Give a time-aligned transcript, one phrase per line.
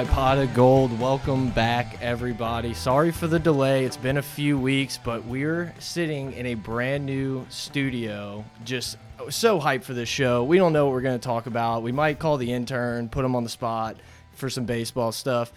[0.00, 0.98] by Pot of Gold.
[0.98, 2.72] Welcome back, everybody.
[2.72, 3.84] Sorry for the delay.
[3.84, 8.42] It's been a few weeks, but we're sitting in a brand new studio.
[8.64, 8.96] Just
[9.28, 10.42] so hyped for this show.
[10.42, 11.82] We don't know what we're going to talk about.
[11.82, 13.98] We might call the intern, put him on the spot
[14.32, 15.52] for some baseball stuff.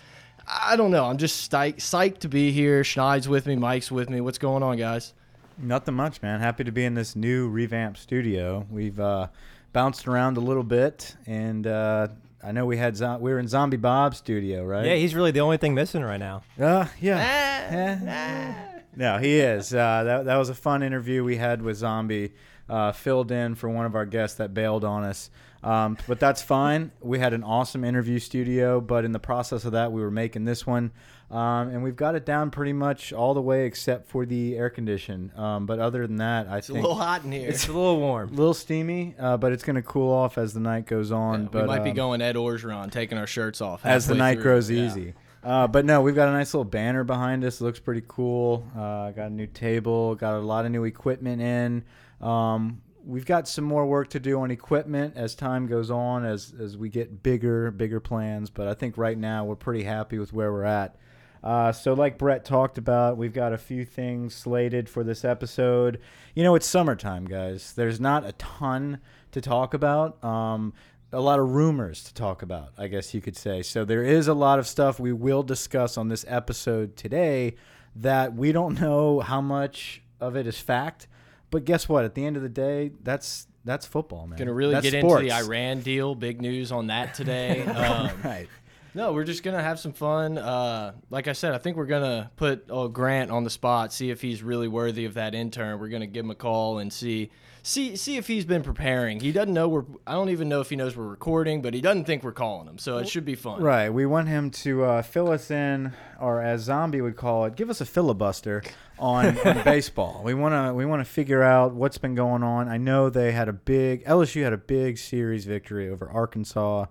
[0.46, 1.06] I don't know.
[1.06, 2.82] I'm just psyched, to be here.
[2.82, 3.56] Schneid's with me.
[3.56, 4.20] Mike's with me.
[4.20, 5.14] What's going on, guys?
[5.58, 6.42] Nothing much, man.
[6.42, 8.68] Happy to be in this new revamped studio.
[8.70, 9.28] We've uh,
[9.72, 12.10] bounced around a little bit, and uh,
[12.44, 14.86] I know we had we were in Zombie Bob's studio, right?
[14.86, 16.44] Yeah, he's really the only thing missing right now.
[16.60, 18.82] Uh, yeah.
[18.96, 19.74] no, he is.
[19.74, 22.34] Uh, that that was a fun interview we had with Zombie.
[22.70, 25.30] Uh, filled in for one of our guests that bailed on us.
[25.64, 26.92] Um, but that's fine.
[27.02, 30.46] We had an awesome interview studio, but in the process of that, we were making
[30.46, 30.92] this one.
[31.34, 34.70] Um, and we've got it down pretty much all the way except for the air
[34.70, 35.32] condition.
[35.36, 37.50] Um, but other than that, I it's think it's a little hot in here.
[37.50, 40.54] It's a little warm, a little steamy, uh, but it's going to cool off as
[40.54, 41.44] the night goes on.
[41.44, 44.14] Yeah, but we might be um, going Ed Orgeron, taking our shirts off as the
[44.14, 44.44] night through.
[44.44, 44.86] grows Yeah.
[44.86, 45.14] easy.
[45.44, 47.60] Uh, but no, we've got a nice little banner behind us.
[47.60, 48.66] It looks pretty cool.
[48.78, 50.16] Uh, got a new table.
[50.16, 51.84] Got a lot of new equipment in.
[52.22, 56.54] Um, we've got some more work to do on equipment as time goes on, as
[56.62, 58.50] as we get bigger, bigger plans.
[58.50, 60.96] But I think right now we're pretty happy with where we're at.
[61.44, 66.00] Uh, so, like Brett talked about, we've got a few things slated for this episode.
[66.36, 67.74] You know, it's summertime, guys.
[67.74, 69.00] There's not a ton
[69.32, 70.24] to talk about.
[70.24, 70.74] Um,
[71.12, 73.62] a lot of rumors to talk about, I guess you could say.
[73.62, 77.56] So, there is a lot of stuff we will discuss on this episode today
[77.98, 81.08] that we don't know how much of it is fact.
[81.50, 82.06] But guess what?
[82.06, 84.38] At the end of the day, that's that's football, man.
[84.38, 85.24] Going to really That's get sports.
[85.24, 86.16] into the Iran deal.
[86.16, 87.64] Big news on that today.
[87.74, 88.48] Um, right.
[88.96, 90.38] No, we're just gonna have some fun.
[90.38, 94.12] Uh, like I said, I think we're gonna put uh, Grant on the spot, see
[94.12, 95.80] if he's really worthy of that intern.
[95.80, 97.32] We're gonna give him a call and see,
[97.64, 99.20] see, see if he's been preparing.
[99.20, 99.86] He doesn't know we're.
[100.06, 102.68] I don't even know if he knows we're recording, but he doesn't think we're calling
[102.68, 103.64] him, so it should be fun.
[103.64, 103.90] Right.
[103.90, 107.72] We want him to uh, fill us in, or as Zombie would call it, give
[107.72, 108.62] us a filibuster
[109.00, 110.22] on, on baseball.
[110.24, 112.68] We want to we want to figure out what's been going on.
[112.68, 116.86] I know they had a big LSU had a big series victory over Arkansas.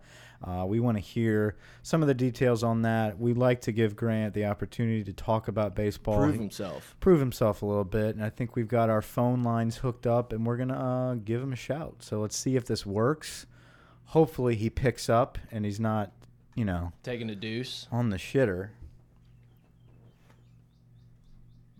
[0.44, 3.18] Uh, we want to hear some of the details on that.
[3.18, 6.96] We like to give Grant the opportunity to talk about baseball, Prove himself.
[6.98, 8.16] prove himself a little bit.
[8.16, 11.40] And I think we've got our phone lines hooked up, and we're gonna uh, give
[11.42, 11.96] him a shout.
[12.00, 13.46] So let's see if this works.
[14.06, 16.12] Hopefully he picks up and he's not,
[16.54, 17.86] you know, Taking a deuce.
[17.92, 18.70] on the shitter.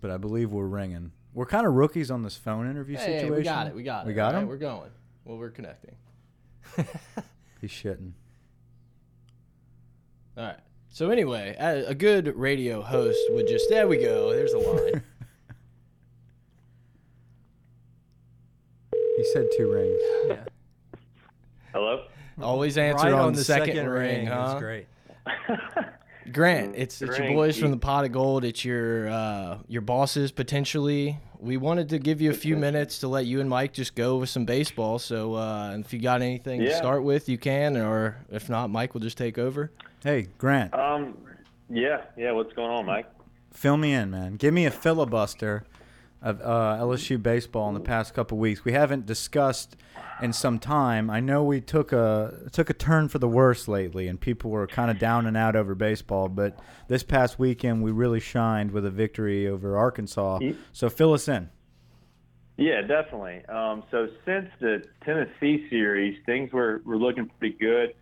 [0.01, 1.11] But I believe we're ringing.
[1.33, 3.35] We're kind of rookies on this phone interview Hey, situation.
[3.35, 3.75] we got it.
[3.75, 4.07] We got it.
[4.07, 4.43] We got all right?
[4.43, 4.49] him.
[4.49, 4.91] We're going.
[5.25, 5.95] Well, we're connecting.
[7.61, 8.11] He's shitting.
[10.37, 10.57] All right.
[10.89, 13.69] So anyway, a, a good radio host would just.
[13.69, 14.31] There we go.
[14.33, 15.03] There's a line.
[19.15, 20.01] He said two rings.
[20.27, 20.43] Yeah.
[21.71, 22.05] Hello?
[22.41, 24.47] Always answer right on, the second, ring, huh?
[24.47, 24.87] That's great.
[26.31, 27.35] Grant, it's it's your Ring.
[27.35, 28.43] boys from the Pot of Gold.
[28.43, 31.19] It's your uh, your bosses potentially.
[31.39, 34.17] We wanted to give you a few minutes to let you and Mike just go
[34.17, 34.97] with some baseball.
[34.99, 38.93] So uh, if you got anything to start with, you can, or if not, Mike
[38.93, 39.71] will just take over.
[40.03, 41.17] Hey, Grant, Um,
[41.69, 42.31] yeah, yeah.
[42.31, 43.05] What's going on, Mike?
[43.53, 44.35] fill me in, man.
[44.35, 45.63] Give me a filibuster
[46.21, 48.65] of uh, LSU baseball in the past couple weeks.
[48.65, 49.77] We haven't discussed
[50.21, 51.09] in some time.
[51.09, 54.67] I know we took a took a turn for the worse lately, and people were
[54.67, 56.27] kind of down and out over baseball.
[56.27, 60.39] But this past weekend, we really shined with a victory over Arkansas.
[60.73, 61.49] So fill us in.
[62.57, 63.43] Yeah, definitely.
[63.45, 67.95] Um, so since the Tennessee series, things were, were looking pretty good.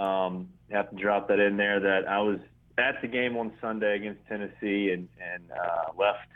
[0.00, 2.38] Um, have to drop that in there that I was
[2.76, 6.28] at the game on Sunday against Tennessee and, and uh, left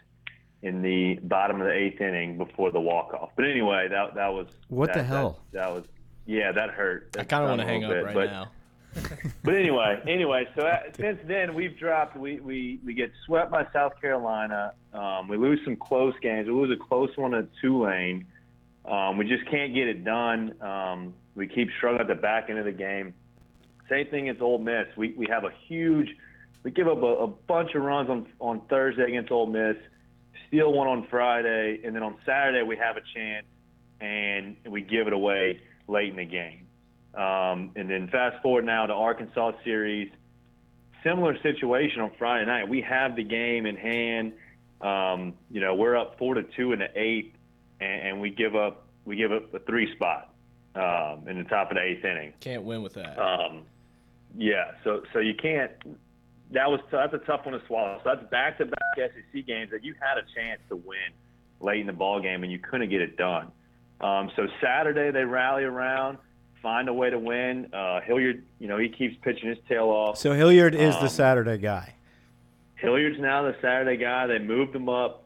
[0.62, 3.31] in the bottom of the eighth inning before the walk off.
[3.37, 5.41] But anyway, that that was What that, the hell?
[5.53, 5.85] That, was
[6.27, 7.15] yeah, that hurt.
[7.19, 8.49] I kind of want to hang up little right but- now.
[9.43, 12.15] but anyway, anyway, so uh, since then we've dropped.
[12.15, 14.75] We we we get swept by South Carolina.
[14.93, 16.47] Um, we lose some close games.
[16.47, 18.27] We lose a close one at Tulane.
[18.85, 20.61] Um, we just can't get it done.
[20.61, 23.15] Um, we keep struggling at the back end of the game.
[23.88, 24.87] Same thing as Ole Miss.
[24.96, 26.08] We we have a huge.
[26.62, 29.76] We give up a, a bunch of runs on on Thursday against Ole Miss.
[30.49, 33.46] Steal one on Friday, and then on Saturday we have a chance,
[34.00, 36.67] and we give it away late in the game.
[37.14, 40.11] Um, and then fast forward now to Arkansas series.
[41.05, 42.69] Similar situation on Friday night.
[42.69, 44.32] We have the game in hand.
[44.81, 47.34] Um, you know, we're up four to two in the eighth,
[47.81, 50.32] and, and we give up we give up a three spot
[50.75, 52.32] um, in the top of the eighth inning.
[52.40, 53.19] Can't win with that.
[53.19, 53.64] Um,
[54.37, 55.70] yeah, so so you can't.
[56.52, 57.99] That was that's a tough one to swallow.
[58.05, 60.96] So that's back to back SEC games that you had a chance to win
[61.61, 63.50] late in the ball game and you couldn't get it done.
[64.00, 66.19] Um, so Saturday they rally around.
[66.61, 67.73] find a way to win.
[67.75, 70.17] Uh, Hilliard, you know, he keeps pitching his tail off.
[70.19, 71.94] So Hilliard is Um, the Saturday guy.
[72.76, 74.26] Hilliard's now the Saturday guy.
[74.26, 75.22] They moved him up,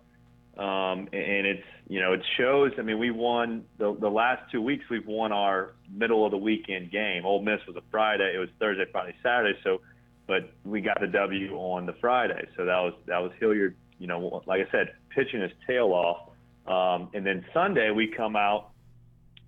[0.59, 2.73] um, and it's you know it shows.
[2.79, 4.85] I mean, we won the the last two weeks.
[4.91, 7.25] We've won our middle of the weekend game.
[7.27, 8.33] Ole Miss was a Friday.
[8.35, 9.59] It was Thursday, Friday, Saturday.
[9.63, 9.81] So,
[10.27, 12.47] but we got the W on the Friday.
[12.57, 13.77] So that was that was Hilliard.
[13.99, 16.31] You know, like I said, pitching his tail off.
[16.67, 18.71] Um, and then Sunday we come out.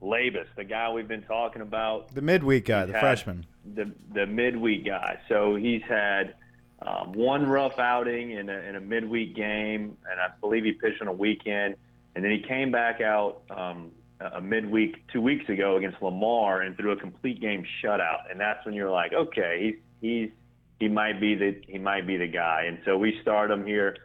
[0.00, 3.46] Labas, the guy we've been talking about, The midweek guy, the freshman.
[3.75, 5.19] the the midweek guy.
[5.28, 6.34] So he's had
[6.81, 11.03] um, one rough outing in a, in a midweek game, and I believe he pitched
[11.03, 11.77] on a weekend,
[12.15, 13.91] and then he came back out um,
[14.21, 18.65] a midweek two weeks ago against Lamar and threw a complete game shutout, and that's
[18.65, 20.31] when you're like, okay, he's he's
[20.79, 23.97] he might be the he might be the guy, and so we start him here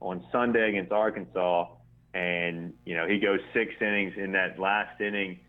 [0.00, 1.68] on Sunday against Arkansas,
[2.14, 4.14] and you know he goes six innings.
[4.16, 5.40] In that last inning,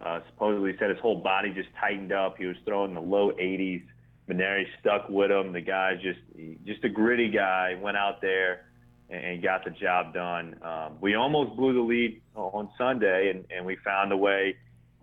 [0.00, 2.38] uh, supposedly said his whole body just tightened up.
[2.38, 3.82] He was throwing the low 80s.
[4.28, 5.52] Mainieri stuck with him.
[5.52, 6.18] The guy just
[6.66, 7.74] just a gritty guy.
[7.80, 8.66] Went out there
[9.10, 10.56] and, and got the job done.
[10.62, 14.56] Um, we almost blew the lead on Sunday, and, and we found a way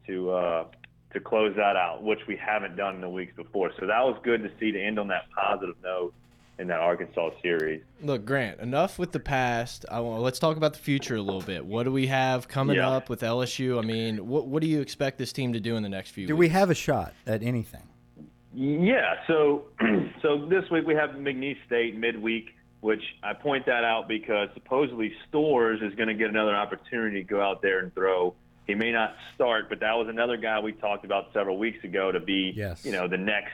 [0.08, 0.66] to uh,
[1.14, 3.72] to close that out, which we haven't done in the weeks before.
[3.80, 6.14] So that was good to see to end on that positive note
[6.58, 7.82] in that Arkansas series.
[8.02, 9.86] Look, Grant, enough with the past.
[9.92, 11.66] I want, let's talk about the future a little bit.
[11.66, 12.90] What do we have coming Yeah.
[12.92, 13.78] up with LSU?
[13.78, 16.28] I mean, what what do you expect this team to do in the next few
[16.28, 16.40] Do weeks?
[16.40, 17.82] we have a shot at anything?
[18.56, 19.66] Yeah, so
[20.22, 22.50] so this week we have McNeese State midweek,
[22.80, 27.28] which I point that out because supposedly Storz is going to get another opportunity to
[27.28, 28.34] go out there and throw.
[28.66, 32.12] He may not start, but that was another guy we talked about several weeks ago
[32.14, 32.86] to be, Yes.
[32.86, 33.52] you know, the next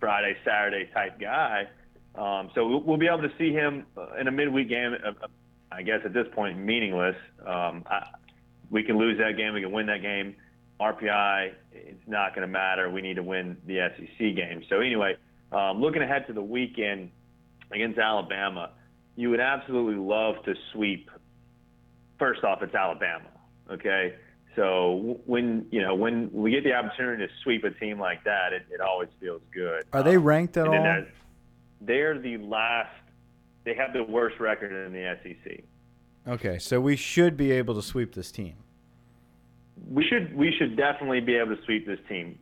[0.00, 1.68] Friday Saturday type guy.
[2.16, 4.94] Um, so we'll, we'll be able to see him uh, in a midweek game.
[5.02, 5.28] Uh, uh,
[5.72, 7.14] I guess at this point meaningless.
[7.46, 8.08] Um, I,
[8.68, 10.34] we can lose that game, we can win that game.
[10.80, 12.90] RPI, it's not going to matter.
[12.90, 14.62] We need to win the SEC game.
[14.68, 15.16] So anyway,
[15.52, 17.10] um, looking ahead to the weekend
[17.72, 18.70] against Alabama,
[19.16, 21.10] you would absolutely love to sweep.
[22.18, 23.26] First off, it's Alabama.
[23.70, 24.14] Okay,
[24.56, 28.52] so when you know when we get the opportunity to sweep a team like that,
[28.52, 29.84] it, it always feels good.
[29.92, 31.04] Are they Um, ranked at all?
[31.82, 32.90] they're the last.
[33.64, 35.60] They have the worst record in the SEC.
[36.26, 38.54] Okay, so we should be able to sweep this team.
[39.88, 42.38] We should we should definitely be able to sweep this team.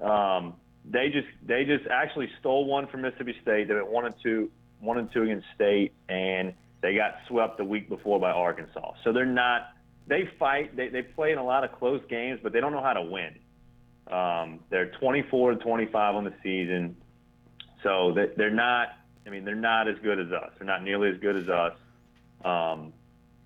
[0.00, 0.54] Um,
[0.84, 3.68] they just they just actually stole one from Mississippi State.
[3.68, 4.50] They went one and two
[4.80, 8.92] one and two against State, and they got swept the week before by Arkansas.
[9.04, 9.72] So they're not
[10.06, 12.82] they fight they they play in a lot of close games, but they don't know
[12.82, 13.38] how to win.
[14.10, 16.96] Um, they're 24 and 25 on the season,
[17.82, 18.88] so they, they're not.
[19.26, 20.50] I mean, they're not as good as us.
[20.58, 21.74] They're not nearly as good as us.
[22.44, 22.92] Um,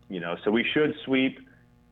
[0.08, 1.40] you know, so we should sweep,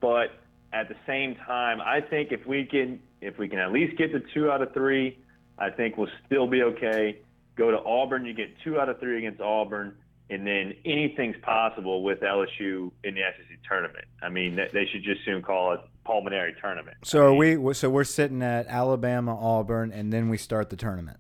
[0.01, 0.42] but
[0.73, 4.13] at the same time, I think if we can if we can at least get
[4.13, 5.19] to two out of three,
[5.59, 7.19] I think we'll still be okay.
[7.57, 9.95] Go to Auburn, you get two out of three against Auburn,
[10.31, 14.07] and then anything's possible with LSU in the SEC tournament.
[14.23, 16.97] I mean, they- should just soon call it pulmonary tournament.
[17.05, 17.75] So are we?
[17.75, 21.19] So we're sitting at Alabama, Auburn, and then we start the tournament.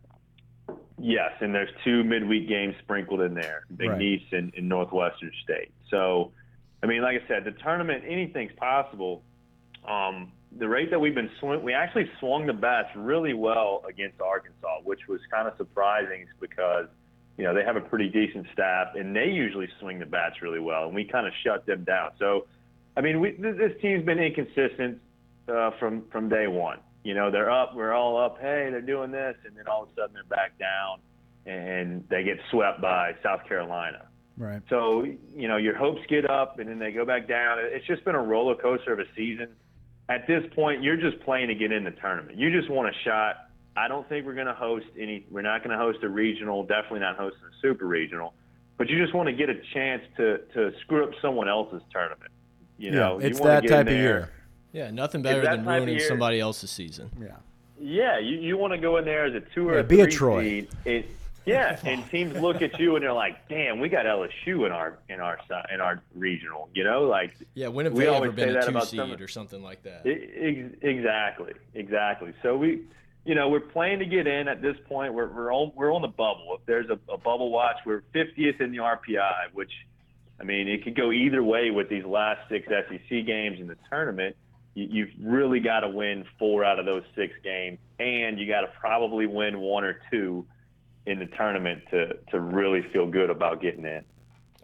[0.99, 4.03] Yes, and there's two midweek games sprinkled in there, Big Right.
[4.03, 5.73] East and, and Northwestern State.
[5.91, 6.33] So,
[6.83, 9.23] I mean, like I said, the tournament, anything's possible.
[9.89, 14.21] Um, the rate that we've been swing, we actually swung the bats really well against
[14.21, 16.87] Arkansas, which was kind of surprising because,
[17.39, 20.61] you know, they have a pretty decent staff and they usually swing the bats really
[20.61, 22.11] well, and we kind of shut them down.
[22.19, 22.47] So,
[22.97, 25.01] I mean, we, this team's been inconsistent
[25.49, 26.79] uh, from from day one.
[27.05, 28.39] You know, they're up, we're all up.
[28.39, 30.99] Hey, they're doing this, and then all of a sudden they're back down,
[31.47, 34.07] and they get swept by South Carolina.
[34.37, 34.63] Right.
[34.69, 37.59] So you know, your hopes get up, and then they go back down.
[37.61, 39.49] It's just been a roller coaster of a season.
[40.09, 42.39] At this point, you're just playing to get in the tournament.
[42.39, 43.49] You just want a shot.
[43.77, 45.25] I don't think we're going to host any.
[45.31, 46.65] We're not going to host a regional.
[46.65, 48.35] Definitely not hosting a super regional.
[48.77, 52.31] But you just want to get a chance to to screw up someone else's tournament.
[52.79, 54.31] You know, yeah, it's you that get type of year.
[54.73, 57.11] Yeah, nothing better than ruining somebody else's season.
[57.21, 57.37] Yeah.
[57.79, 60.01] Yeah, you, you want to go in there as a two or Yeah, a be
[60.01, 60.43] a Troy.
[60.45, 60.69] seed.
[60.85, 61.07] It,
[61.45, 64.99] yeah, and teams look at you and they're like, "Damn, we got LSU in our
[65.09, 65.39] in our
[65.73, 68.81] in our regional." You know, like Yeah, when have We they ever been a two
[68.81, 70.03] seed some- or something like that?
[70.07, 72.33] exactly, exactly.
[72.43, 72.83] So we,
[73.25, 75.15] you know, we're playing to get in at this point.
[75.15, 76.57] We're we're on we're on the bubble.
[76.59, 79.73] If there's a, a bubble watch, we're 50th in the RPI, which,
[80.41, 83.77] I mean, it could go either way with these last six SEC games in the
[83.91, 84.37] tournament.
[84.75, 88.63] You, you've really got to win four out of those six games, and you got
[88.63, 90.47] to probably win one or two
[91.07, 94.05] in the tournament to to really feel good about getting in.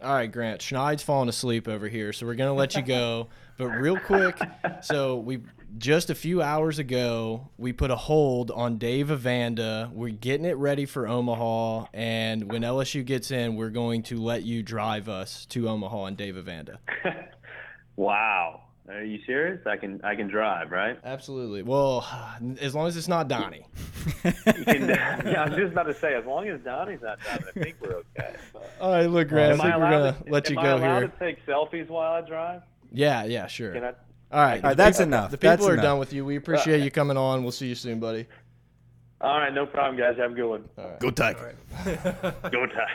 [0.01, 0.61] All right, Grant.
[0.61, 3.27] Schneid's falling asleep over here, so we're gonna let you go.
[3.57, 4.39] But real quick,
[4.81, 5.39] so we
[5.77, 9.91] just a few hours ago we put a hold on Dave Avanda.
[9.91, 14.43] We're getting it ready for Omaha, and when LSU gets in, we're going to let
[14.43, 16.77] you drive us to Omaha and Dave Avanda.
[17.99, 18.61] Wow.
[18.89, 19.59] Are you serious?
[19.67, 20.97] I can I can drive, right?
[21.03, 21.61] Absolutely.
[21.63, 22.07] Well,
[22.59, 23.65] as long as it's not Donnie.
[24.25, 24.31] You
[24.65, 27.59] can, yeah, I was just about to say, as long as Donnie's not driving, I
[27.63, 28.35] think we're okay.
[28.81, 29.53] All right, look, Grant.
[29.53, 31.07] Am I think I we're allowed gonna to, let you am go I allowed here.
[31.09, 32.61] to take selfies while I drive?
[32.91, 33.73] Yeah, yeah, sure.
[33.73, 33.87] Can I?
[33.87, 33.97] All right,
[34.31, 35.31] All right, the that's people- enough.
[35.31, 35.83] The people That's are enough.
[35.83, 36.25] done with you.
[36.25, 37.43] We appreciate you coming on.
[37.43, 38.27] We'll see you soon, buddy.
[39.21, 40.17] All right, no problem, guys.
[40.17, 40.69] Have a good one.
[40.99, 41.55] Go Tiger.
[41.85, 42.91] Go tie.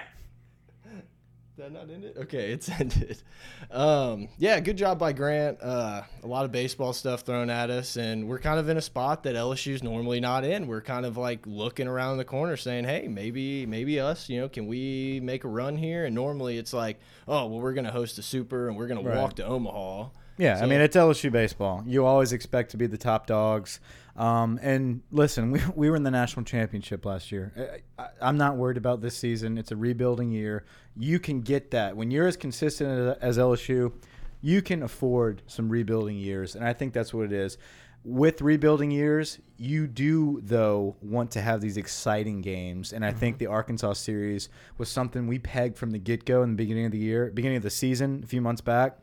[1.57, 2.17] Did that not end it?
[2.19, 3.23] Okay, it's ended.
[3.71, 5.63] Um, yeah, good job by Grant.
[5.63, 8.81] Uh, a lot of baseball stuff thrown at us, and we're kind of in a
[8.83, 10.67] spot that LSU's normally not in.
[10.67, 14.29] We're kind of like looking around the corner, saying, "Hey, maybe, maybe us.
[14.29, 17.73] You know, can we make a run here?" And normally it's like, "Oh, well, we're
[17.75, 19.15] going to host a super, and we're going Right.
[19.15, 21.85] to walk to Omaha." Yeah, I mean it's LSU baseball.
[21.87, 23.79] You always expect to be the top dogs.
[24.17, 27.83] Um, and listen, we, we were in the national championship last year.
[27.99, 29.59] I, I'm not worried about this season.
[29.59, 30.65] It's a rebuilding year.
[30.97, 33.93] You can get that when you're as consistent as, as LSU.
[34.41, 37.57] You can afford some rebuilding years, and I think that's what it is.
[38.05, 43.39] With rebuilding years, you do though want to have these exciting games, and I think
[43.39, 46.93] the Arkansas series was something we pegged from the get go in the beginning of
[46.93, 48.99] the year, beginning of the season, a few months back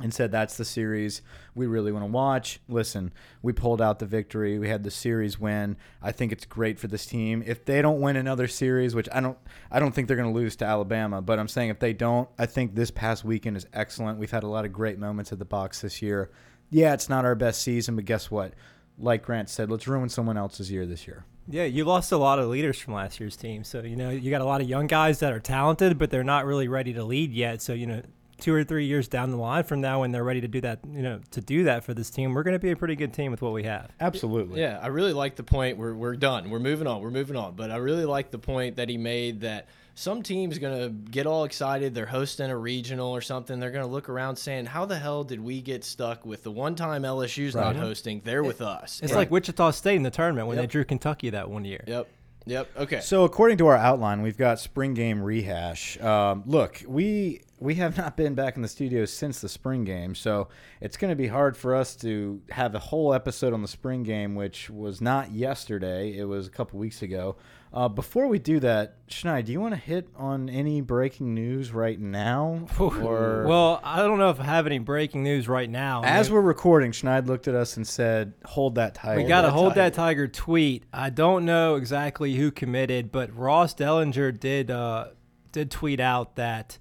[0.00, 1.20] and said that's the series
[1.54, 2.60] we really want to watch.
[2.66, 4.58] Listen, we pulled out the victory.
[4.58, 5.76] We had the series win.
[6.00, 7.42] I think it's great for this team.
[7.46, 9.36] If they don't win another series, which I don't
[9.70, 12.28] I don't think they're going to lose to Alabama, but I'm saying if they don't,
[12.38, 14.18] I think this past weekend is excellent.
[14.18, 16.30] We've had a lot of great moments at the box this year.
[16.70, 18.54] Yeah, it's not our best season, but guess what?
[18.98, 21.26] Like Grant said, let's ruin someone else's year this year.
[21.48, 23.64] Yeah, you lost a lot of leaders from last year's team.
[23.64, 26.22] So, you know, you got a lot of young guys that are talented, but they're
[26.22, 27.60] not really ready to lead yet.
[27.60, 28.02] So, you know,
[28.42, 30.80] two or three years down the line from now when they're ready to do that,
[30.92, 33.14] you know, to do that for this team, we're going to be a pretty good
[33.14, 33.90] team with what we have.
[34.00, 34.60] Absolutely.
[34.60, 35.78] Yeah, I really like the point.
[35.78, 36.50] We're, we're done.
[36.50, 37.00] We're moving on.
[37.00, 37.54] We're moving on.
[37.54, 41.26] But I really like the point that he made that some team's going to get
[41.26, 41.94] all excited.
[41.94, 43.60] They're hosting a regional or something.
[43.60, 46.50] They're going to look around saying, how the hell did we get stuck with the
[46.50, 48.22] one time LSU's not hosting?
[48.24, 49.00] They're with us.
[49.02, 50.62] It's And- like Wichita State in the tournament when Yep.
[50.62, 51.84] they drew Kentucky that one year.
[51.86, 52.08] Yep.
[52.44, 52.68] Yep.
[52.76, 53.00] Okay.
[53.00, 56.00] So according to our outline, we've got spring game rehash.
[56.00, 60.14] Um, look, we we have not been back in the studio since the spring game,
[60.14, 60.48] so
[60.80, 64.02] it's going to be hard for us to have a whole episode on the spring
[64.02, 66.16] game, which was not yesterday.
[66.18, 67.36] It was a couple weeks ago.
[67.72, 71.72] Uh, before we do that, Schneid, do you want to hit on any breaking news
[71.72, 72.66] right now?
[72.78, 76.02] Or Well, I don't know if I have any breaking news right now.
[76.04, 79.42] as Maybe- we're recording, Schneid looked at us and said, "Hold that tiger." We got
[79.42, 80.26] to that hold that tiger.
[80.26, 80.84] tiger tweet.
[80.92, 85.06] I don't know exactly who committed, but Ross Dellenger did uh,
[85.52, 86.76] did tweet out that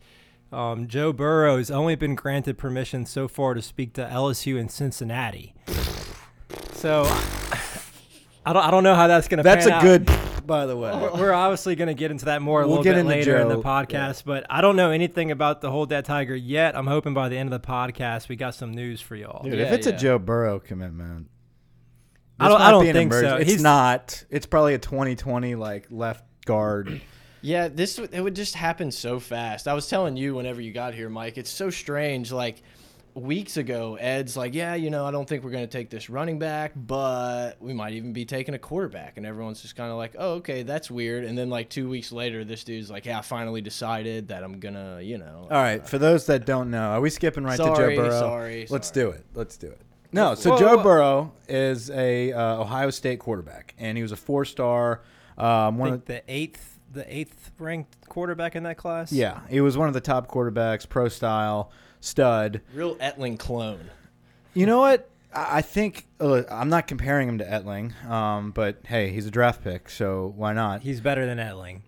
[0.51, 4.69] um, Joe Burrow has only been granted permission so far to speak to LSU in
[4.69, 5.53] Cincinnati.
[6.73, 7.03] So
[8.45, 9.43] I don't I don't know how that's gonna.
[9.43, 9.81] That's pan a out.
[9.83, 10.91] good, by the way.
[10.91, 13.09] We're- We're obviously going to get into that more a We'll little get bit into
[13.11, 16.35] later in the Joe, podcast, but I don't know anything about the Hold That Tiger
[16.35, 16.75] yet.
[16.75, 19.43] I'm hoping by the end of the podcast we got some news for y'all.
[19.43, 19.93] Dude, Yeah, if it's yeah.
[19.93, 21.27] a Joe Burrow commitment,
[22.39, 23.35] I don't- I don't be an think so.
[23.37, 24.25] It's He's- not.
[24.31, 26.99] It's probably a 2020 like left guard.
[27.41, 29.67] Yeah, this it would just happen so fast.
[29.67, 31.37] I was telling you whenever you got here, Mike.
[31.37, 32.31] It's so strange.
[32.31, 32.61] Like
[33.13, 36.09] weeks ago, Ed's like, "Yeah, you know, I don't think we're going to take this
[36.09, 39.97] running back, but we might even be taking a quarterback." And everyone's just kind of
[39.97, 43.17] like, "Oh, okay, that's weird." And then like two weeks later, this dude's like, "Yeah,
[43.19, 46.91] I finally decided that I'm gonna, you know." All right, for those that don't know,
[46.91, 48.19] are we skipping right Sorry, to Joe Burrow?
[48.19, 49.05] sorry, Let's sorry.
[49.05, 49.25] do it.
[49.33, 49.81] Let's do it.
[50.13, 54.11] No, so Well, Joe well- Burrow is a uh, Ohio State quarterback, and he was
[54.11, 55.01] a four-star.
[55.37, 59.11] Um, one of the eighth the eighth ranked quarterback in that class.
[59.11, 62.61] yeah, he was one of the top quarterbacks, pro style stud.
[62.73, 63.89] Real Etling clone.
[64.53, 65.09] You know what?
[65.33, 69.31] I I think uh, I'm not comparing him to Etling, um, but hey, he's a
[69.31, 70.81] draft pick, so why not?
[70.81, 71.81] he's better than Etling.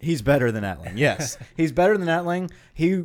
[0.00, 0.94] He's better than Etling.
[0.96, 2.50] Yes, he's better than Etling.
[2.74, 3.04] He,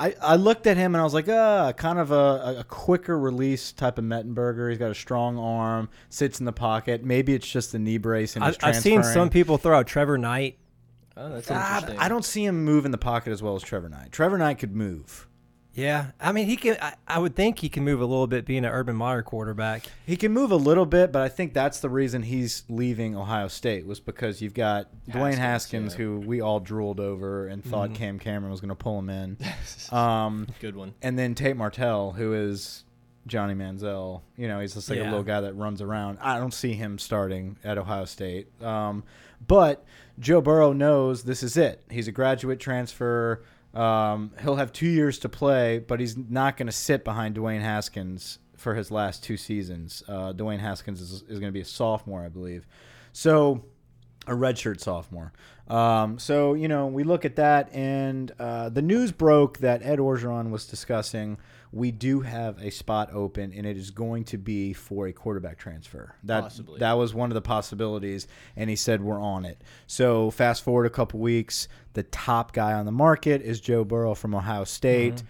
[0.00, 3.18] I, I looked at him and I was like, ah, kind of a, a quicker
[3.18, 4.70] release type of Mettenberger.
[4.70, 7.04] He's got a strong arm, sits in the pocket.
[7.04, 10.16] Maybe it's just the knee brace and I, I've seen some people throw out Trevor
[10.16, 10.56] Knight.
[11.16, 11.98] Oh, that's Ah, interesting.
[12.00, 14.10] I don't see him move in the pocket as well as Trevor Knight.
[14.10, 15.26] Trevor Knight could move.
[15.74, 16.76] Yeah, I mean he can.
[16.80, 19.84] I, I would think he can move a little bit, being an Urban Meyer quarterback.
[20.04, 23.48] He can move a little bit, but I think that's the reason he's leaving Ohio
[23.48, 25.98] State was because you've got Dwayne Haskins, Haskins, yeah.
[25.98, 29.38] who we all drooled over and thought Cam Cameron was going to pull him in,
[29.96, 30.94] um, Good one.
[31.02, 32.84] and then Tate Martell, who is
[33.26, 34.22] Johnny Manziel.
[34.36, 36.18] You know, he's just like a little guy that runs around.
[36.20, 38.48] I don't see him starting at Ohio State.
[38.62, 39.04] Um,
[39.46, 39.84] but
[40.18, 41.82] Joe Burrow knows this is it.
[41.90, 43.42] He's a graduate transfer.
[43.74, 47.60] Um, he'll have two years to play, but he's not going to sit behind Dwayne
[47.60, 50.02] Haskins for his last two seasons.
[50.08, 52.66] Uh, Dwayne Haskins is, is going to be a sophomore, I believe.
[53.12, 53.64] So
[54.26, 55.32] a redshirt sophomore.
[55.68, 59.98] Um, so you know, we look at that, and uh, the news broke that Ed
[59.98, 61.38] Orgeron was discussing.
[61.72, 65.56] We do have a spot open, and it is going to be for a quarterback
[65.58, 66.16] transfer.
[66.24, 66.80] That Possibly.
[66.80, 69.62] that was one of the possibilities, and he said we're on it.
[69.86, 74.14] So fast forward a couple weeks, the top guy on the market is Joe Burrow
[74.14, 75.16] from Ohio State.
[75.16, 75.26] Mm-hmm.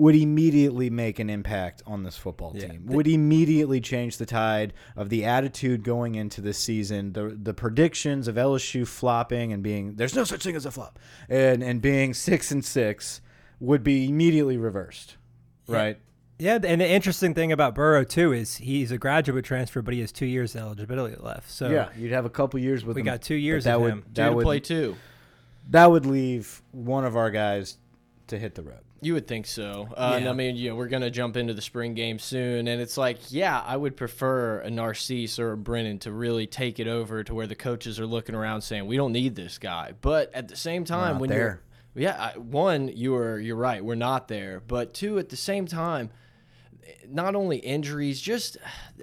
[0.00, 2.68] Would immediately make an impact on this football Yeah.
[2.68, 2.86] team.
[2.86, 7.14] Would immediately change the tide of the attitude going into this season.
[7.14, 11.00] The the predictions of LSU flopping and being there's no such thing as a flop
[11.28, 13.20] and and being six and six
[13.58, 15.16] would be immediately reversed.
[15.74, 15.98] Right.
[16.40, 20.00] Yeah, and the interesting thing about Burrow too is he's a graduate transfer, but he
[20.00, 21.50] has two years of eligibility left.
[21.50, 23.80] So yeah, you'd have a couple years with we him, got two years that of
[23.82, 24.00] would him.
[24.12, 24.94] Due that to would play two.
[25.70, 27.78] that would leave one of our guys
[28.28, 28.80] to hit the road.
[29.00, 29.88] You would think so.
[29.96, 30.30] Uh, And Yeah.
[30.30, 32.66] I mean, you know, we're going to jump into the spring game soon.
[32.66, 36.80] And it's like, yeah, I would prefer a Narcisse or a Brennan to really take
[36.80, 39.92] it over to where the coaches are looking around saying, we don't need this guy.
[40.00, 41.38] But at the same time, not when there.
[41.38, 41.60] you're,
[41.94, 43.84] yeah, I, one, you are, you're right.
[43.84, 44.62] We're not there.
[44.66, 46.10] But two, at the same time,
[47.08, 48.56] not only injuries, just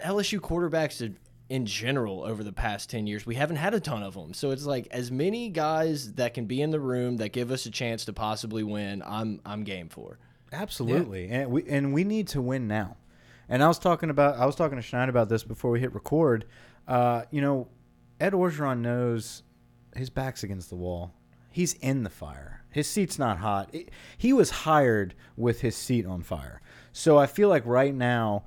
[0.04, 4.02] LSU quarterbacks in- in general over the past 10 years, we haven't had a ton
[4.02, 4.34] of them.
[4.34, 7.66] So it's like as many guys that can be in the room that give us
[7.68, 10.18] a chance to possibly win, I'm I'm game for.
[10.52, 12.98] Absolutely, and we and we need to win now.
[13.48, 15.94] And I was talking about I was talking to Shine about this before we hit
[15.94, 16.46] record.
[16.88, 17.68] Uh, you know,
[18.20, 19.44] Ed Orgeron knows
[19.96, 21.14] his back's against the wall.
[21.52, 22.64] He's in the fire.
[22.76, 23.70] His seat's not hot.
[23.72, 26.60] It- he was hired with his seat on fire.
[26.92, 28.44] So I feel like right now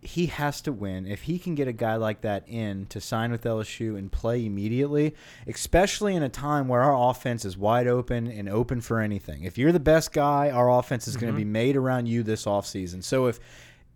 [0.00, 1.04] he has to win.
[1.04, 4.46] If he can get a guy like that in to sign with LSU and play
[4.46, 5.16] immediately,
[5.48, 9.42] especially in a time where our offense is wide open and open for anything.
[9.42, 11.52] If you're the best guy, our offense is going to be mm-hmm.
[11.52, 13.02] made around you this offseason.
[13.02, 13.40] So if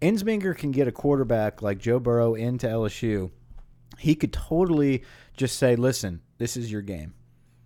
[0.02, 3.30] Ensminger can get a quarterback like Joe Burrow into LSU,
[4.00, 5.04] he could totally
[5.36, 7.14] just say, listen, this is your game.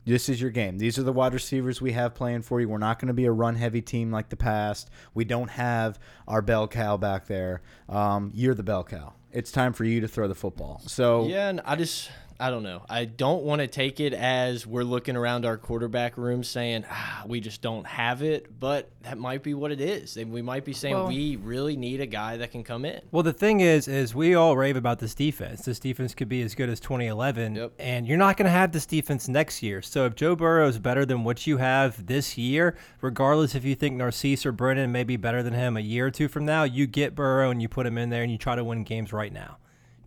[0.04, 0.78] This is your game.
[0.78, 2.68] These are the wide receivers we have playing for you.
[2.68, 4.90] We're not going to be a run heavy team like the past.
[5.14, 7.62] We don't have our bell cow back there.
[7.88, 9.14] Um, you're the bell cow.
[9.32, 10.80] It's time for you to throw the football.
[10.86, 12.82] So Yeah, and I just I don't know.
[12.88, 17.22] I don't want to take it as we're looking around our quarterback room saying ah,
[17.26, 20.16] we just don't have it, but that might be what it is.
[20.16, 23.00] And we might be saying Well- we really need a guy that can come in.
[23.12, 25.62] Well, the thing is, is we all rave about this defense.
[25.66, 27.72] This defense could be as good as 2011, Yep.
[27.78, 29.82] and you're not going to have this defense next year.
[29.82, 33.74] So if Joe Burrow is better than what you have this year, regardless if you
[33.74, 36.64] think Narcisse or Brennan may be better than him a year or two from now,
[36.64, 39.12] you get Burrow and you put him in there and you try to win games
[39.12, 39.58] right now.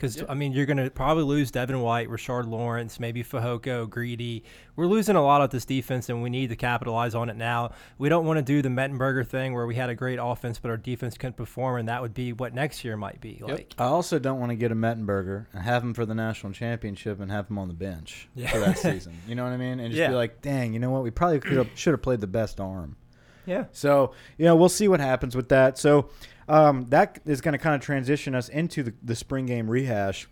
[0.04, 4.44] Because I mean, you're going to probably lose Devin White, Rashard Lawrence, maybe Fehoko, Greedy.
[4.76, 7.72] We're losing a lot of this defense, and we need to capitalize on it now.
[7.98, 10.70] We don't want to do the Mettenberger thing where we had a great offense, but
[10.72, 13.74] our defense couldn't perform, and that would be what next year might be like.
[13.80, 17.22] I also don't want to get a Mettenberger and have him for the national championship
[17.22, 18.50] and have him on the bench Yeah.
[18.52, 19.14] for that season.
[19.26, 19.80] You know what I mean?
[19.80, 20.10] And just Yeah.
[20.10, 21.04] be like, dang, you know what?
[21.04, 21.40] We probably
[21.76, 22.98] should have played the best arm.
[23.46, 23.66] Yeah.
[23.72, 25.78] So, you know, we'll see what happens with that.
[25.78, 26.10] So,
[26.48, 30.28] um, that is going to kind of transition us into the, the spring game rehash.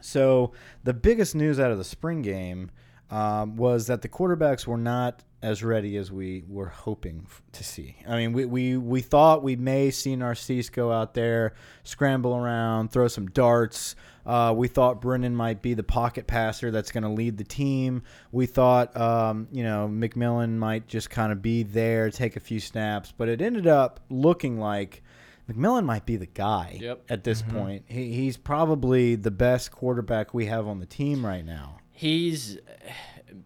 [0.00, 0.52] So,
[0.84, 2.70] the biggest news out of the spring game
[3.10, 7.96] um, was that the quarterbacks were not as ready as we were hoping to see.
[8.08, 12.90] I mean, we, we, we thought we may see Narcisse go out there, scramble around,
[12.90, 13.94] throw some darts.
[14.24, 18.02] Uh, we thought Brennan might be the pocket passer that's going to lead the team.
[18.32, 22.58] We thought, um, you know, McMillan might just kind of be there, take a few
[22.58, 23.12] snaps.
[23.16, 25.04] But it ended up looking like
[25.48, 27.04] McMillan might be the guy Yep.
[27.08, 27.56] at this mm-hmm.
[27.58, 27.84] point.
[27.86, 31.78] He, he's probably the best quarterback we have on the team right now.
[31.92, 32.58] He's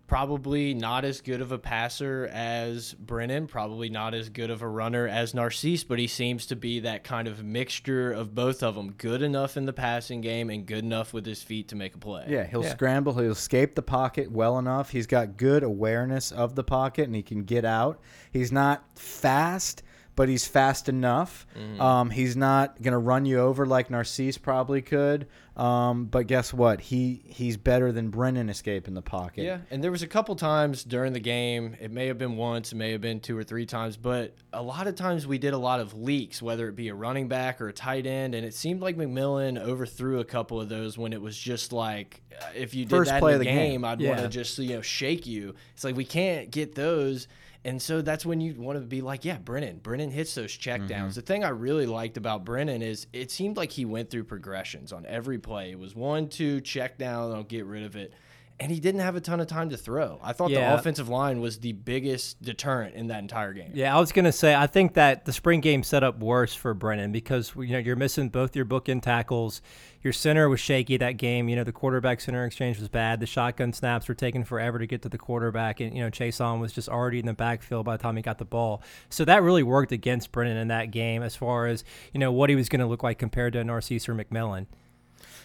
[0.06, 4.68] probably not as good of a passer as Brennan, probably not as good of a
[4.68, 8.74] runner as Narcisse, but he seems to be that kind of mixture of both of
[8.74, 8.92] them.
[8.92, 11.98] Good enough in the passing game and good enough with his feet to make a
[11.98, 12.24] play.
[12.28, 12.70] Yeah, he'll Yeah.
[12.70, 13.14] scramble.
[13.14, 14.90] He'll escape the pocket well enough.
[14.90, 18.00] He's got good awareness of the pocket and he can get out.
[18.32, 19.82] He's not fast,
[20.16, 21.46] but he's fast enough.
[21.78, 25.26] Um, he's not going to run you over like Narcisse probably could.
[25.56, 26.80] Um, but guess what?
[26.80, 29.44] He he's better than Brennan escaping the pocket.
[29.44, 31.76] Yeah, and there was a couple times during the game.
[31.78, 34.62] It may have been once, it may have been two or three times, but a
[34.62, 37.60] lot of times we did a lot of leaks, whether it be a running back
[37.60, 41.12] or a tight end, and it seemed like McMillan overthrew a couple of those when
[41.12, 43.70] it was just like uh, if you did First that play in the the game.
[43.72, 45.54] game, I'd want to just you know shake you.
[45.74, 47.28] It's like we can't get those.
[47.64, 49.78] And so that's when you want to be like, yeah, Brennan.
[49.78, 50.88] Brennan hits those checkdowns.
[50.88, 51.12] Mm-hmm.
[51.12, 54.92] The thing I really liked about Brennan is it seemed like he went through progressions
[54.92, 55.70] on every play.
[55.70, 58.14] It was one, two, check down, I'll get rid of it.
[58.60, 60.20] And he didn't have a ton of time to throw.
[60.22, 60.74] I thought Yeah.
[60.74, 63.70] the offensive line was the biggest deterrent in that entire game.
[63.72, 66.74] Yeah, I was gonna say I think that the spring game set up worse for
[66.74, 69.62] Brennan because you know you're missing both your bookend tackles.
[70.02, 71.48] Your center was shaky that game.
[71.48, 73.20] You know the quarterback center exchange was bad.
[73.20, 76.60] The shotgun snaps were taking forever to get to the quarterback, and you know Chaisson
[76.60, 78.82] was just already in the backfield by the time he got the ball.
[79.08, 82.50] So that really worked against Brennan in that game as far as you know what
[82.50, 84.66] he was going to look like compared to Narcisse or McMillan.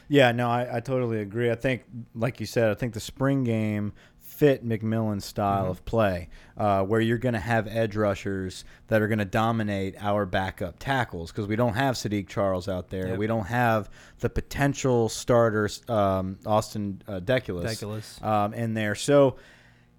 [0.07, 1.49] Yeah, no, I, I totally agree.
[1.51, 5.71] I think, like you said, I think the spring game fit McMillan's style Mm-hmm.
[5.71, 9.95] of play, uh, where you're going to have edge rushers that are going to dominate
[9.99, 13.07] our backup tackles because we don't have Saahdiq Charles out there.
[13.09, 13.17] Yep.
[13.17, 13.89] We don't have
[14.19, 18.21] the potential starters, um, Austin uh, Deculus, Deculus.
[18.23, 18.93] um, in there.
[18.93, 19.37] So,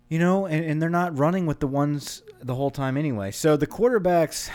[0.09, 3.31] you know, and, and they're not running with the ones the whole time anyway.
[3.31, 4.51] So the quarterbacks.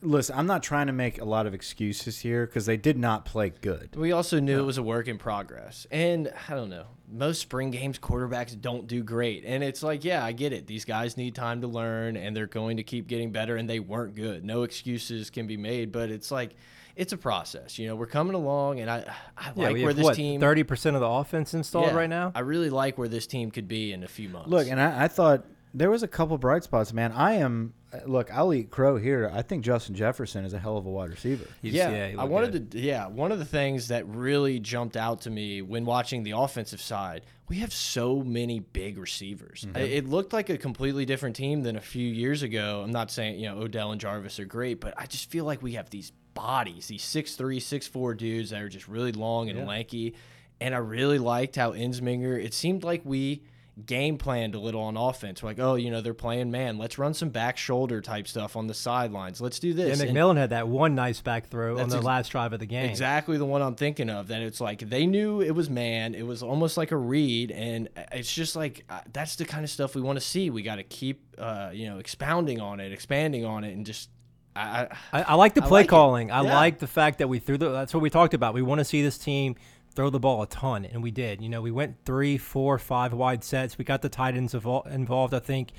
[0.00, 3.24] Listen, I'm not trying to make a lot of excuses here because they did not
[3.24, 3.96] play good.
[3.96, 5.86] We also knew it was a work in progress.
[5.90, 9.44] And I don't know, most spring games quarterbacks don't do great.
[9.44, 10.68] And it's like, yeah, I get it.
[10.68, 13.80] These guys need time to learn and they're going to keep getting better and they
[13.80, 14.44] weren't good.
[14.44, 16.54] No excuses can be made, but it's like
[16.94, 17.78] it's a process.
[17.78, 19.04] You know, we're coming along and I
[19.36, 21.86] I Yeah, like we where have this what team thirty percent of the offense installed
[21.88, 22.30] Yeah, right now.
[22.36, 24.48] I really like where this team could be in a few months.
[24.48, 27.10] Look, and I, I thought there was a couple bright spots, man.
[27.12, 27.74] I am
[28.06, 28.32] look.
[28.32, 29.30] I'll eat crow here.
[29.32, 31.46] I think Justin Jefferson is a hell of a wide receiver.
[31.62, 32.70] He's- yeah, he I wanted good.
[32.72, 32.78] to.
[32.80, 36.80] Yeah, one of the things that really jumped out to me when watching the offensive
[36.80, 39.64] side, we have so many big receivers.
[39.66, 39.76] Mm-hmm.
[39.76, 42.82] I- It looked like a completely different team than a few years ago.
[42.84, 45.62] I'm not saying you know Odell and Jarvis are great, but I just feel like
[45.62, 49.48] we have these bodies, these six three, six four dudes that are just really long
[49.48, 50.14] and lanky.
[50.60, 52.42] And I really liked how Ensminger.
[52.44, 53.42] It seemed like we
[53.86, 55.42] game planned a little on offense.
[55.42, 56.78] We're like, oh, you know, they're playing man.
[56.78, 59.40] Let's run some back shoulder type stuff on the sidelines.
[59.40, 60.00] Let's do Yeah, this.
[60.00, 62.90] And- McMillan had that one nice back throw on the last drive of the game.
[62.90, 64.28] Exactly the one I'm thinking of.
[64.28, 66.14] That it's like they knew it was man.
[66.14, 69.70] It was almost like a read, and it's just like uh, that's the kind of
[69.70, 70.50] stuff we want to see.
[70.50, 74.10] We got to keep, uh, you know, expounding on it, expanding on it, and just.
[74.56, 75.90] I, I, I, I like the I play like it.
[75.90, 76.30] calling.
[76.32, 76.54] I Yeah.
[76.54, 77.68] like the fact that we threw the.
[77.70, 78.54] That's what we talked about.
[78.54, 79.54] We want to see this team
[79.98, 81.42] throw the ball a ton, and we did.
[81.42, 83.76] You know, we went three, four, five wide sets.
[83.78, 85.34] We got the tight ends involved.
[85.34, 85.72] I think.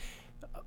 [0.43, 0.59] Uh,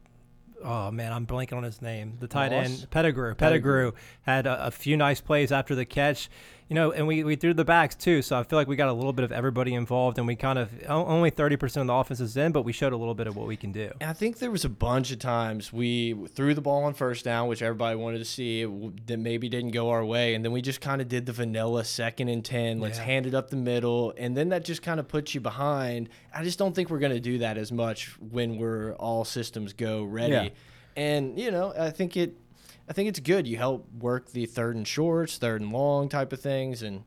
[0.65, 2.17] oh man, I'm blanking on his name.
[2.19, 2.65] The tight Moss?
[2.65, 3.35] end Pettigrew.
[3.35, 3.91] Pettigrew.
[3.91, 6.31] Pettigrew had a, a few nice plays after the catch.
[6.73, 8.23] You know, and we, we threw the backs too.
[8.23, 10.59] So I feel like we got a little bit of everybody involved, and we kind
[10.59, 13.37] of only 30% of the offense is in, but we showed a little bit of
[13.37, 13.93] what we can do.
[14.01, 17.47] I think there was a bunch of times we threw the ball on first down,
[17.49, 18.65] which everybody wanted to see,
[19.07, 21.85] that maybe didn't go our way, and then we just kind of did the vanilla
[21.85, 22.81] second and ten.
[22.81, 23.05] Let's Yeah.
[23.05, 26.09] hand it up the middle, and then that just kind of puts you behind.
[26.35, 29.75] I just don't think we're going to do that as much when we're all systems
[29.75, 30.33] go ready.
[30.33, 30.49] Yeah.
[30.97, 32.35] And you know, I think it,
[32.89, 33.47] I think it's good.
[33.47, 37.05] You help work the third and shorts, third and long type of things, and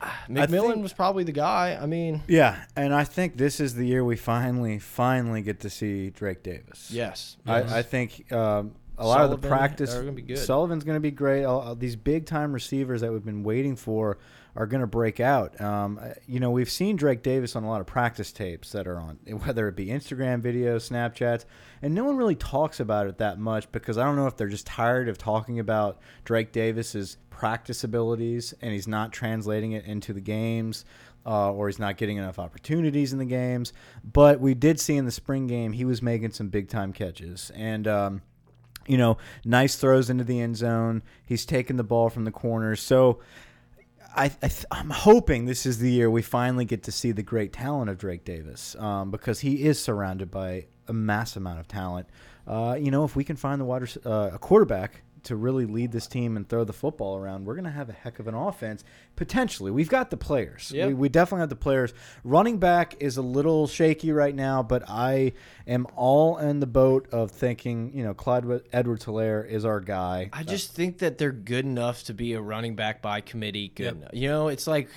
[0.00, 1.78] ah, McMillan think- was probably the guy.
[1.80, 5.70] I mean, Yeah, and I think this is the year we finally, finally get to
[5.70, 6.90] see Drake Davis.
[6.90, 9.94] yes, I, I think um, a lot of the practice.
[9.94, 10.36] gonna.
[10.36, 11.44] Sullivan's going to be great.
[11.44, 14.18] All, all these big time receivers that we've been waiting for
[14.58, 15.58] are going to break out.
[15.60, 18.88] Um, uh, you know, we've seen Drake Davis on a lot of practice tapes that
[18.88, 21.44] are on, whether it be Instagram videos, Snapchats,
[21.80, 24.48] and no one really talks about it that much because I don't know if they're
[24.48, 30.12] just tired of talking about Drake Davis's practice abilities and he's not translating it into
[30.12, 30.84] the games.
[31.26, 35.04] Uh, or he's not getting enough opportunities in the games, but we did see in
[35.04, 38.22] the spring game he was making some big time catches, and um,
[38.86, 41.02] you know, nice throws into the end zone.
[41.26, 42.80] He's taking the ball from the corners.
[42.80, 43.18] So
[44.18, 47.52] I, I I'm hoping this is the year we finally get to see the great
[47.52, 52.08] talent of Drake Davis um, because he is surrounded by a mass amount of talent.
[52.46, 55.92] Uh, you know, if we can find the water, uh, a quarterback to really lead
[55.92, 58.34] this team and throw the football around, we're going to have a heck of an
[58.34, 58.84] offense.
[59.16, 60.70] Potentially, we've got the players.
[60.74, 60.88] Yep.
[60.88, 61.92] We, we definitely have the players.
[62.24, 65.32] Running back is a little shaky right now, but I
[65.66, 70.30] am all in the boat of thinking, you know, Clyde Edwards Helaire is our guy.
[70.32, 73.68] I uh, just think that they're good enough to be a running back by committee.
[73.74, 73.94] Good, Yep.
[73.96, 74.10] enough.
[74.14, 74.88] you know, it's like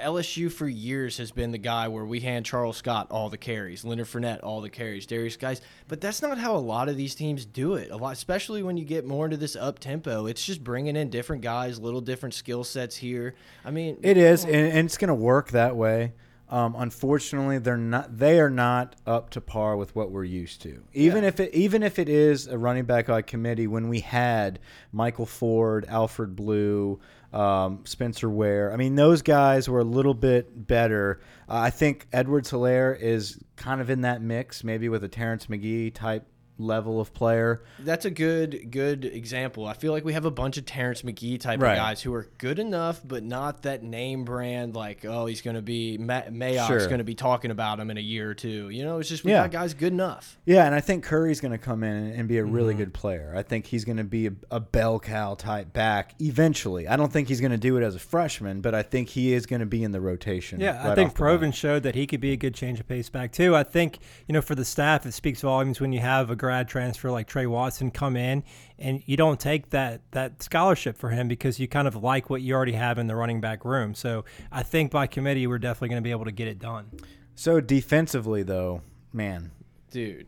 [0.00, 3.84] LSU for years has been the guy where we hand Charles Scott all the carries,
[3.84, 5.60] Leonard Fournette all the carries, Derrius Guice.
[5.88, 7.90] But that's not how a lot of these teams do it.
[7.90, 10.26] A lot, especially when you get more into this up tempo.
[10.26, 13.34] It's just bringing in different guys, little different skill sets here.
[13.64, 16.12] I mean, It is, and, and it's going to work that way.
[16.50, 18.18] Um, unfortunately, they're not.
[18.18, 20.82] They are not up to par with what we're used to.
[20.92, 21.28] Even Yeah.
[21.28, 24.58] if it, even if it is a running back by committee, when we had
[24.92, 26.98] Michael Ford, Alfred Blue,
[27.32, 31.20] um, Spencer Ware, I mean, those guys were a little bit better.
[31.48, 35.48] Uh, I think Edwards Helaire is kind of in that mix, maybe with a Terrence
[35.48, 36.26] Magee type
[36.60, 37.62] level of player.
[37.80, 39.66] That's a good good example.
[39.66, 41.72] I feel like we have a bunch of Terrence Magee type Right.
[41.72, 44.74] of guys who are good enough, but not that name brand.
[44.74, 46.86] Like, oh, he's going to be Ma Mayock's Sure.
[46.86, 48.68] going to be talking about him in a year or two.
[48.68, 49.42] You know, it's just we Yeah.
[49.44, 50.38] got guys good enough.
[50.44, 52.78] Yeah, and I think Curry's going to come in and be a really Mm-hmm.
[52.82, 53.32] good player.
[53.36, 56.86] I think he's going to be a, a bell cow type back eventually.
[56.86, 59.32] I don't think he's going to do it as a freshman, but I think he
[59.32, 60.60] is going to be in the rotation.
[60.60, 63.32] Yeah, I think Proven showed that he could be a good change of pace back
[63.32, 63.56] too.
[63.56, 66.68] I think you know for the staff, it speaks volumes when you have a grad
[66.68, 68.42] transfer like Trey Watson come in
[68.76, 72.42] and you don't take that that scholarship for him because you kind of like what
[72.42, 73.94] you already have in the running back room.
[73.94, 76.90] So I think by committee, we're definitely going to be able to get it done.
[77.36, 78.82] So defensively, though,
[79.12, 79.52] man,
[79.90, 80.26] dude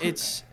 [0.00, 0.44] it's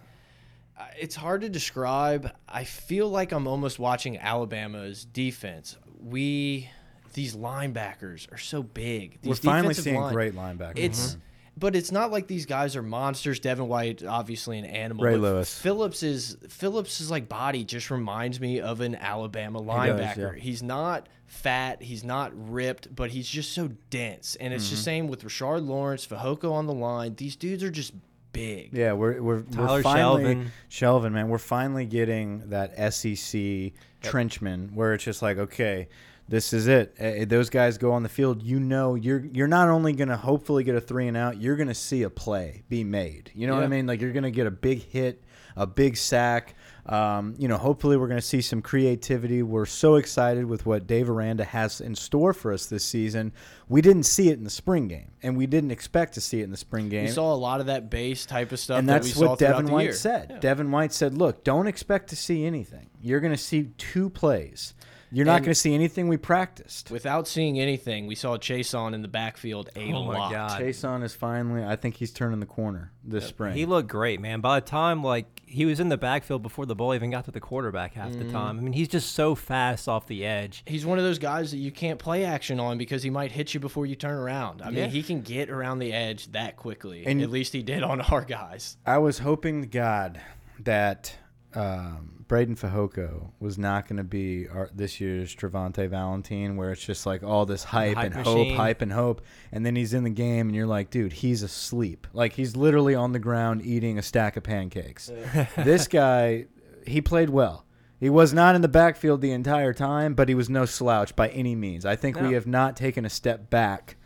[0.77, 6.69] uh, it's hard to describe i feel like i'm almost watching alabama's defense we
[7.13, 10.73] these linebackers are so big these we're finally seeing line- great linebackers.
[10.77, 11.17] it's
[11.59, 15.57] but it's not like these guys are monsters devin white obviously an animal Ray Lewis.
[15.59, 20.41] phillips is phillips's like body just reminds me of an alabama does, linebacker yeah.
[20.41, 24.75] he's not fat he's not ripped but he's just so dense and it's Mm-hmm.
[24.75, 27.93] the same with rashard lawrence fehoko on the line these dudes are just
[28.31, 30.47] big yeah, we're we're, Tyler we're finally Shelvin.
[30.69, 33.71] Shelvin, man, we're finally getting that SEC
[34.03, 35.87] trenchman where it's just like, okay,
[36.29, 37.27] this is it.
[37.27, 38.43] Those guys go on the field.
[38.43, 41.73] You know, you're you're not only gonna hopefully get a three and out, you're gonna
[41.73, 43.31] see a play be made.
[43.33, 43.87] You know what I mean?
[43.87, 45.23] Like you're gonna get a big hit,
[45.55, 46.55] a big sack.
[46.85, 49.43] Um, you know, hopefully we're going to see some creativity.
[49.43, 53.31] We're so excited with what Dave Aranda has in store for us this season.
[53.67, 56.45] We didn't see it in the spring game, and we didn't expect to see it
[56.45, 58.89] in the spring game We saw a lot of that base type of stuff and
[58.89, 59.93] that that's we saw what Devin White year.
[59.93, 60.27] said.
[60.31, 60.39] Yeah.
[60.39, 62.89] Devin White said, "Look, don't expect to see anything.
[62.99, 64.73] You're going to see two plays.
[65.11, 69.01] You're not going to see anything we practiced." Without seeing anything, we saw Chaisson in
[69.01, 70.31] the backfield a Oh my lot.
[70.31, 70.61] God.
[70.61, 71.63] Chaisson is finally.
[71.63, 73.55] I think he's turning the corner this spring.
[73.55, 74.39] He looked great, man.
[74.41, 77.31] By the time like he was in the backfield before the ball even got to
[77.31, 78.27] the quarterback half Mm-hmm.
[78.27, 78.59] the time.
[78.59, 80.63] I mean, he's just so fast off the edge.
[80.67, 83.53] He's one of those guys that you can't play action on because he might hit
[83.55, 84.61] you before you turn around.
[84.61, 84.81] I Yeah.
[84.83, 87.03] mean, he can get around the edge that quickly.
[87.05, 88.77] And- At least he did on our guys.
[88.85, 90.21] I was hoping to God
[90.59, 91.15] that
[91.55, 96.85] um, Breiden Fehoko was not going to be our, this year's Travonte Valentine, where it's
[96.85, 98.49] just like all this hype, hype and machine.
[98.49, 101.41] hope, hype and hope, and then he's in the game, and you're like, dude, he's
[101.41, 102.07] asleep.
[102.13, 105.11] Like he's literally on the ground eating a stack of pancakes.
[105.57, 106.45] this guy,
[106.85, 107.65] he played well.
[107.99, 111.29] He was not in the backfield the entire time, but he was no slouch by
[111.29, 111.85] any means.
[111.85, 113.97] I think we have not taken a step back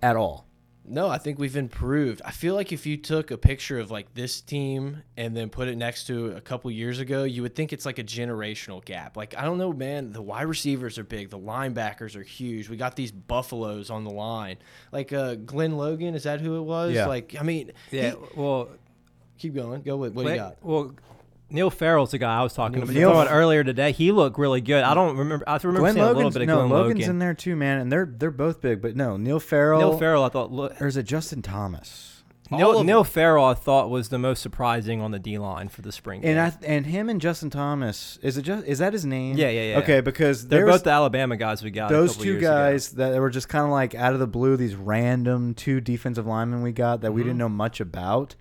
[0.00, 0.45] at all.
[0.88, 2.22] No, I think we've improved.
[2.24, 5.66] I feel like if you took a picture of like this team and then put
[5.68, 9.16] it next to a couple years ago, you would think it's like a generational gap.
[9.16, 10.12] Like I don't know, man.
[10.12, 11.30] The wide receivers are big.
[11.30, 12.68] The linebackers are huge.
[12.68, 14.58] We got these buffaloes on the line.
[14.92, 16.92] Like uh, Glenn Logan, is that who it was?
[16.94, 17.06] Yeah.
[17.06, 18.68] Like I mean, Yeah, he- well,
[19.38, 19.82] keep going.
[19.82, 20.56] Go with what do you got.
[20.62, 20.94] Well,
[21.48, 23.92] Neil Farrell's the guy I was talking about Neil- about earlier today.
[23.92, 24.82] He looked really good.
[24.82, 25.48] I don't remember.
[25.48, 27.10] I remember Glenn seeing a little bit of no Glenn Logan's Logan.
[27.10, 28.82] in there too, man, and they're they're both big.
[28.82, 29.78] But no, Neil Farrell.
[29.78, 30.50] Neil Farrell, I thought.
[30.50, 32.12] Look, or is it Justin Thomas?
[32.48, 35.90] Neil, Neil Farrell, I thought was the most surprising on the D line for the
[35.90, 36.36] spring game.
[36.36, 39.36] And I and him and Justin Thomas is it just is that his name?
[39.36, 39.78] Yeah, yeah, yeah.
[39.78, 41.90] Okay, because They're there's both the Alabama guys we got.
[41.90, 42.48] those couple two years ago.
[42.52, 44.56] guys that were just kind of like out of the blue.
[44.56, 47.28] These random two defensive linemen we got that we Mm-hmm.
[47.30, 48.36] didn't know much about.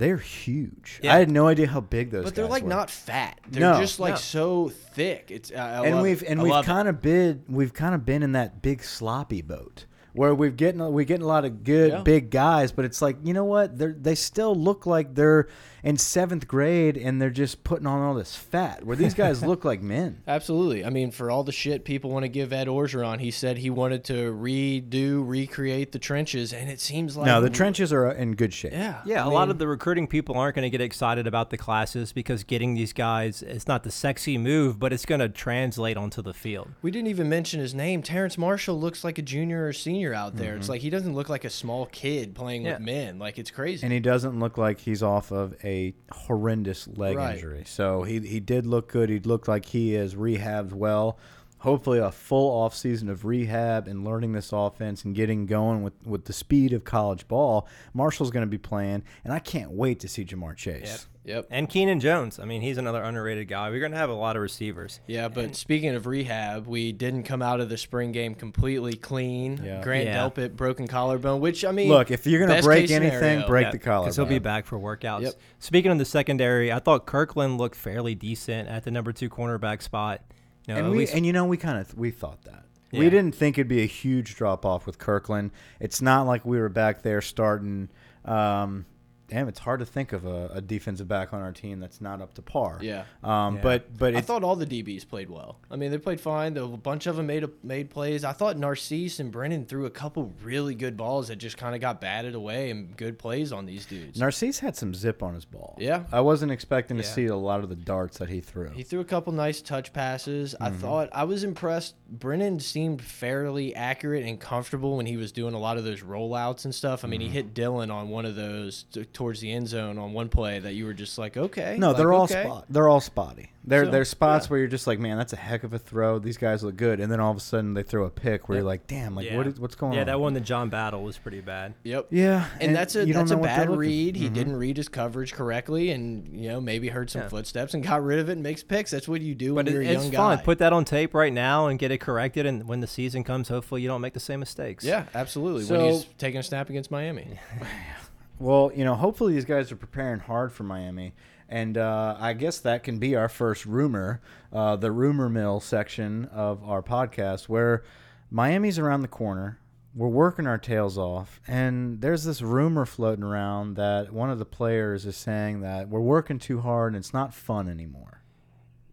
[0.00, 0.98] They're huge.
[1.02, 1.14] Yeah.
[1.14, 2.24] I had no idea how big those.
[2.24, 2.68] But they're guys like were.
[2.70, 3.38] not fat.
[3.50, 3.78] They're No.
[3.80, 4.16] just like No.
[4.16, 5.26] so thick.
[5.30, 6.28] It's I, I and love we've it.
[6.30, 9.84] and I we've kind of been we've kind of been in that big sloppy boat
[10.14, 12.00] where we've getting we getting a lot of good Yeah.
[12.02, 15.48] big guys, but it's like you know what they they still look like they're
[15.82, 18.84] in seventh grade and they're just putting on all this fat.
[18.84, 20.22] Where these guys look like men.
[20.26, 20.84] Absolutely.
[20.84, 23.70] I mean, for all the shit people want to give Ed Orgeron, he said he
[23.70, 28.14] wanted to redo, recreate the trenches, and it seems like No, the trenches are uh,
[28.14, 28.72] in good shape.
[28.72, 31.50] Yeah, Yeah, a a lot of the recruiting people aren't going to get excited about
[31.50, 35.28] the classes because getting these guys, it's not the sexy move, but it's going to
[35.28, 36.68] translate onto the field.
[36.82, 38.02] We didn't even mention his name.
[38.02, 40.56] Terrace Marshall looks like a junior or senior out there.
[40.56, 40.72] It's mm-hmm.
[40.72, 42.74] like he doesn't look like a small kid playing Yeah.
[42.74, 43.18] with men.
[43.18, 43.84] Like it's crazy.
[43.84, 45.69] And he doesn't look like he's off of a
[46.12, 47.34] horrendous leg Right.
[47.34, 47.64] injury.
[47.66, 49.08] So he he did look good.
[49.10, 51.18] He looked like he is rehabbed well.
[51.60, 55.92] Hopefully a full off season of rehab and learning this offense and getting going with,
[56.04, 57.68] with the speed of college ball.
[57.92, 60.84] Marshall's going to be playing, and I can't wait to see Ja'Marr Chase.
[60.84, 61.00] Yep.
[61.22, 61.46] Yep.
[61.50, 62.38] And Keenan Jones.
[62.40, 63.68] I mean, he's another underrated guy.
[63.68, 65.00] We're going to have a lot of receivers.
[65.06, 69.60] Yeah, but speaking of rehab, we didn't come out of the spring game completely clean.
[69.62, 69.82] Yeah.
[69.82, 70.16] Grant Yeah.
[70.28, 73.46] Delpit broken collarbone, which I mean, Look, if you're going to break anything, scenario.
[73.46, 74.04] break Yeah, the collarbone.
[74.06, 75.22] Because he'll be back for workouts.
[75.22, 75.34] Yep.
[75.58, 79.82] Speaking of the secondary, I thought Kirkland looked fairly decent at the number two cornerback
[79.82, 80.22] spot.
[80.70, 83.08] You know, and we least- and you know we kind of we thought that we
[83.10, 85.50] didn't think it'd be a huge drop off with Kirkland.
[85.78, 87.88] It's not like we were back there starting.
[88.24, 88.84] Um,
[89.30, 92.20] damn, it's hard to think of a, a defensive back on our team that's not
[92.20, 92.78] up to par.
[92.82, 93.04] Yeah.
[93.22, 93.62] Um, Yeah.
[93.62, 95.56] but but I thought all the DBs played well.
[95.70, 96.56] I mean, they played fine.
[96.56, 98.24] A bunch of them made a, made plays.
[98.24, 101.80] I thought Narcisse and Brennan threw a couple really good balls that just kind of
[101.80, 104.18] got batted away and good plays on these dudes.
[104.18, 105.76] Narcisse had some zip on his ball.
[105.78, 106.04] Yeah.
[106.12, 108.70] I wasn't expecting to see a lot of the darts that he threw.
[108.70, 110.54] He threw a couple nice touch passes.
[110.60, 111.94] I thought I was impressed.
[112.08, 116.64] Brennan seemed fairly accurate and comfortable when he was doing a lot of those rollouts
[116.64, 117.04] and stuff.
[117.04, 120.14] I mean, he hit Dylan on one of those t towards the end zone on
[120.14, 121.76] one play that you were just like, okay.
[121.78, 122.42] No, like, they're all okay.
[122.44, 122.64] spot.
[122.70, 123.50] They're all spotty.
[123.62, 124.50] There, So, there's spots yeah.
[124.52, 126.18] where you're just like, man, that's a heck of a throw.
[126.18, 128.56] These guys look good, and then all of a sudden they throw a pick where
[128.56, 128.62] Yep.
[128.62, 129.36] you're like, damn, like yeah.
[129.36, 129.98] what is what's going on?
[129.98, 131.74] yeah, that one, the John Battle, was pretty bad.
[131.82, 132.06] Yep.
[132.08, 134.16] Yeah, And, that's a you that's a know what they're bad read.
[134.16, 134.32] He Mhm.
[134.32, 137.28] didn't read his coverage correctly, and you know maybe heard some Yeah.
[137.28, 138.90] footsteps and got rid of it and makes picks.
[138.92, 140.38] That's what you do But when it, you're a it's young fun.
[140.38, 140.42] guy.
[140.42, 142.46] Put that on tape right now and get it corrected.
[142.46, 144.84] And when the season comes, hopefully you don't make the same mistakes.
[144.86, 145.64] yeah, absolutely.
[145.64, 147.38] So- when he's taking a snap against Miami.
[148.40, 151.12] Well, you know, hopefully these guys are preparing hard for Miami,
[151.46, 156.24] and uh, I guess that can be our first rumor, uh, the rumor mill section
[156.32, 157.84] of our podcast, where
[158.30, 159.58] Miami's around the corner.
[159.94, 164.46] We're working our tails off, and there's this rumor floating around that one of the
[164.46, 168.19] players is saying that we're working too hard and it's not fun anymore.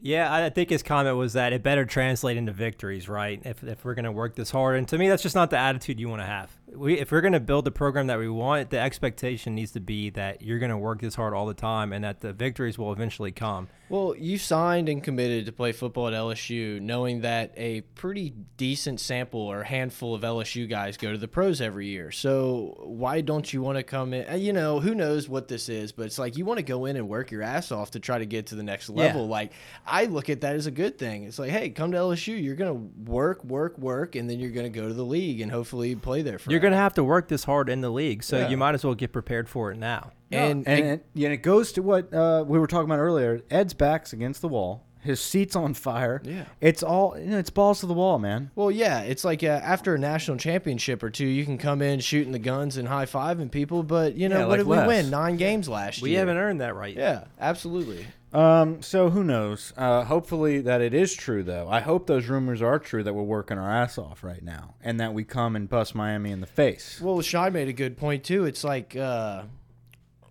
[0.01, 3.41] Yeah, I think his comment was that it better translate into victories, right?
[3.43, 4.77] If, if we're going to work this hard.
[4.77, 6.55] And to me, that's just not the attitude you want to have.
[6.71, 9.79] We, if we're going to build the program that we want, the expectation needs to
[9.79, 12.77] be that you're going to work this hard all the time and that the victories
[12.77, 13.69] will eventually come.
[13.89, 18.99] Well, you signed and committed to play football at LSU, knowing that a pretty decent
[18.99, 22.11] sample or handful of LSU guys go to the pros every year.
[22.11, 24.41] So why don't you want to come in?
[24.41, 26.97] You know, who knows what this is, but it's like you want to go in
[26.97, 29.25] and work your ass off to try to get to the next level.
[29.27, 29.53] Like
[29.87, 31.23] I look at that as a good thing.
[31.23, 32.41] It's like, hey, come to LSU.
[32.41, 35.95] You're gonna work, work, work, and then you're gonna go to the league and hopefully
[35.95, 36.51] play there for.
[36.51, 38.49] You're going to have to work this hard in the league, so Yeah.
[38.49, 40.11] you might as well get prepared for it now.
[40.31, 43.41] and, and, and, and it goes to what uh, we were talking about earlier.
[43.49, 44.83] Ed's back's against the wall.
[44.99, 46.21] His seat's on fire.
[46.25, 46.45] Yeah.
[46.59, 48.51] it's all you know, it's balls to the wall, man.
[48.55, 52.01] Well, yeah, it's like uh, after a national championship or two, you can come in
[52.01, 54.87] shooting the guns and high fiving people, but you know Yeah, what like did we
[54.87, 55.09] win?
[55.09, 56.15] Nine games last We year.
[56.17, 56.93] We haven't earned that right.
[56.93, 58.05] Yeah, absolutely.
[58.37, 59.73] Um, so who knows?
[59.75, 61.67] Uh, hopefully that it is true, though.
[61.67, 64.99] I hope those rumors are true that we're working our ass off right now, and
[64.99, 67.01] that we come and bust Miami in the face.
[67.01, 68.45] Well, Shai made a good point too.
[68.45, 69.45] It's like uh,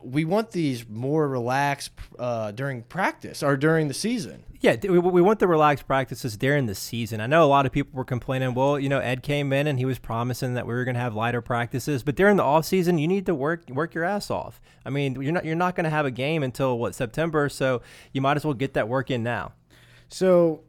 [0.06, 4.44] we want these more relaxed uh, during practice or during the season.
[4.60, 7.20] Yeah, we, we want the relaxed practices during the season.
[7.20, 9.78] I know a lot of people were complaining, well, you know, Ed came in and
[9.78, 12.64] he was promising that we were going to have lighter practices, but during the off
[12.64, 14.60] season, you need to work work your ass off.
[14.84, 17.82] I mean, you're not you're not going to have a game until what September, so
[18.12, 19.52] you might as well get that work in now.
[20.08, 20.62] So,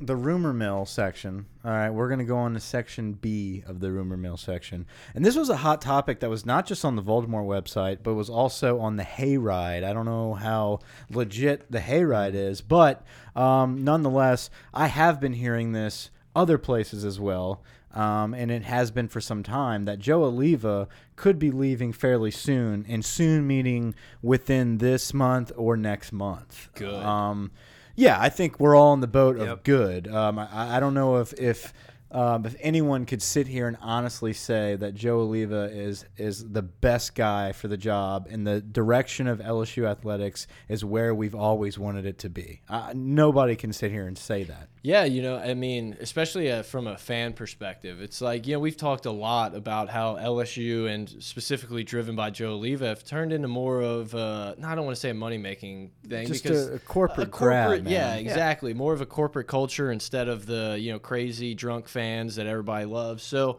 [0.00, 1.46] the rumor mill section.
[1.64, 4.86] All right, we're going to go on to section B of the rumor mill section.
[5.14, 8.14] And this was a hot topic that was not just on the Voldemort website, but
[8.14, 9.84] was also on the Hayride.
[9.84, 10.80] I don't know how
[11.10, 17.18] legit the Hayride is, but um, nonetheless, I have been hearing this other places as
[17.18, 17.62] well.
[17.94, 22.30] Um, and it has been for some time that Joe Alleva could be leaving fairly
[22.30, 26.68] soon, and soon meaning within this month or next month.
[26.74, 26.94] Good.
[26.94, 27.50] Um,
[27.98, 30.06] yeah, I think we're all in the boat of good.
[30.06, 31.72] Um, I, I don't know if if
[32.10, 36.62] um, if anyone could sit here and honestly say that Joe Alleva is is the
[36.62, 41.78] best guy for the job and the direction of LSU athletics is where we've always
[41.78, 42.62] wanted it to be.
[42.68, 44.68] Uh, nobody can sit here and say that.
[44.82, 48.60] Yeah, you know, I mean, especially uh, from a fan perspective, it's like you know
[48.60, 53.32] we've talked a lot about how LSU and specifically driven by Joe Alleva have turned
[53.32, 56.42] into more of a, no, I don't want to say a money making thing Just
[56.42, 57.92] because a, a corporate, a grab, corporate, man.
[57.92, 62.36] yeah, exactly, more of a corporate culture instead of the you know crazy drunk fans
[62.36, 63.24] that everybody loves.
[63.24, 63.58] So,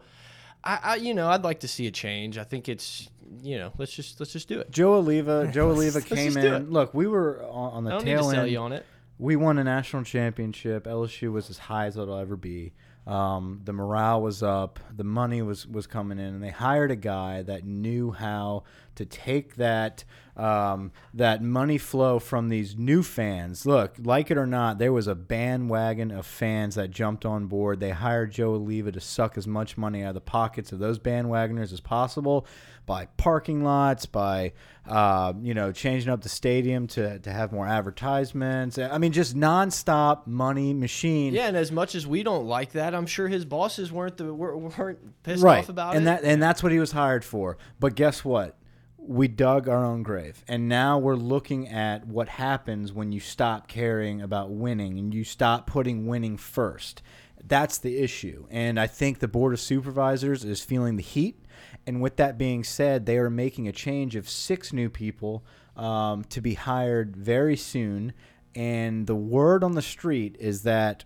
[0.64, 2.38] I, I you know I'd like to see a change.
[2.38, 3.08] I think it's
[3.42, 4.70] you know let's just let's just do it.
[4.70, 6.70] Joe Alleva, Joe Alleva came in.
[6.70, 8.50] Look, we were on, on the I don't need to tail end.
[8.50, 8.86] you on it.
[9.18, 10.84] we won a national championship.
[10.84, 12.72] LSU was as high as it'll ever be.
[13.06, 14.80] Um, the morale was up.
[14.94, 18.64] The money was was coming in, and they hired a guy that knew how
[19.00, 20.04] to take that
[20.36, 23.66] um, that money flow from these new fans.
[23.66, 27.80] Look, like it or not, there was a bandwagon of fans that jumped on board.
[27.80, 30.98] They hired Joe Alleva to suck as much money out of the pockets of those
[30.98, 32.46] bandwagoners as possible
[32.86, 34.52] by parking lots, by
[34.86, 38.78] uh, you know changing up the stadium to to have more advertisements.
[38.78, 41.32] I mean, just nonstop money machine.
[41.32, 44.32] Yeah, and as much as we don't like that, I'm sure his bosses weren't the
[44.32, 45.60] weren't pissed right.
[45.60, 46.22] off about and it.
[46.22, 47.58] that and that's what he was hired for.
[47.78, 48.56] But guess what?
[49.02, 53.66] We dug our own grave, and now we're looking at what happens when you stop
[53.66, 57.02] caring about winning and you stop putting winning first.
[57.42, 61.44] That's the issue, and I think the board of supervisors is feeling the heat.
[61.86, 65.44] And with that being said, they are making a change of six new people
[65.76, 68.12] um, to be hired very soon.
[68.54, 71.04] And the word on the street is that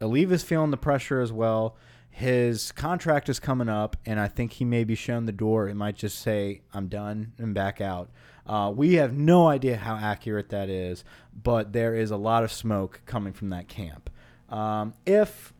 [0.00, 1.76] Alleva's feeling the pressure as well.
[2.16, 5.68] His contract is coming up, and I think he may be shown the door.
[5.68, 8.08] It might just say, I'm done and back out.
[8.46, 11.02] Uh, we have no idea how accurate that is,
[11.42, 14.10] but there is a lot of smoke coming from that camp.
[14.48, 15.52] Um, if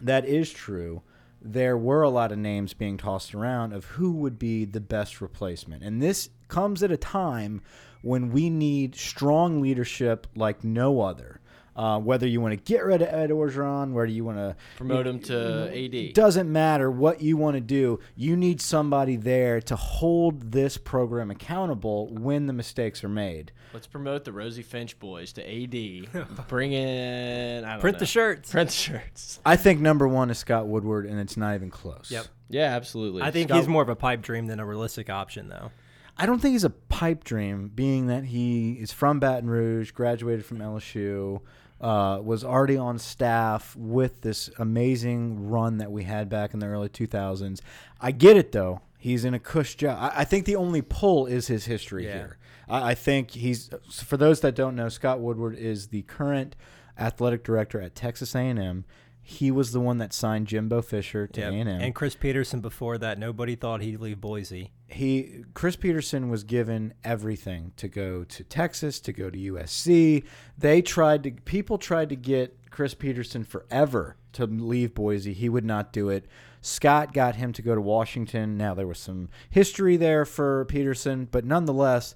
[0.00, 1.02] that is true,
[1.42, 5.20] there were a lot of names being tossed around of who would be the best
[5.20, 5.82] replacement.
[5.82, 7.60] And this comes at a time
[8.00, 11.41] when we need strong leadership like no other.
[11.74, 15.06] Uh, whether you want to get rid of Ed Orgeron, whether you want to promote
[15.06, 15.94] him to AD.
[15.94, 17.98] It doesn't matter what you want to do.
[18.14, 23.52] You need somebody there to hold this program accountable when the mistakes are made.
[23.72, 26.26] Let's promote the Rosie Finch boys to AD.
[26.48, 28.00] Bring in I don't Print know.
[28.00, 28.50] the shirts.
[28.50, 29.40] Print the shirts.
[29.46, 32.10] I think number one is Scott Woodward, and it's not even close.
[32.10, 32.26] Yep.
[32.50, 33.22] Yeah, absolutely.
[33.22, 35.70] I think Scott- he's more of a pipe dream than a realistic option, though.
[36.16, 40.44] I don't think he's a pipe dream, being that he is from Baton Rouge, graduated
[40.44, 41.40] from LSU,
[41.80, 46.66] uh, was already on staff with this amazing run that we had back in the
[46.66, 47.60] early 2000s.
[48.00, 48.82] I get it though.
[48.98, 49.98] He's in a cush job.
[50.00, 52.12] I, I think the only pull is his history Yeah.
[52.14, 52.38] here.
[52.68, 56.54] I, I think he's for those that don't know, Scott Woodward is the current
[56.98, 58.84] athletic director at Texas A&M.
[59.24, 61.52] He was the one that signed Jimbo Fisher to Yep.
[61.52, 61.68] A&M.
[61.68, 64.72] And Chris Petersen before that, nobody thought he'd leave Boise.
[64.88, 70.24] he Chris Petersen was given everything to go to Texas, to go to USC.
[70.58, 75.32] They tried to people tried to get Chris Petersen forever to leave Boise.
[75.34, 76.26] He would not do it.
[76.60, 78.56] Scott got him to go to Washington.
[78.56, 82.14] Now there was some history there for Petersen, but nonetheless,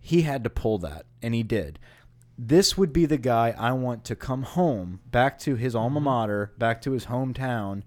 [0.00, 1.78] he had to pull that and he did.
[2.38, 6.04] This would be the guy I want to come home back to his alma mm-hmm.
[6.04, 7.82] mater, back to his hometown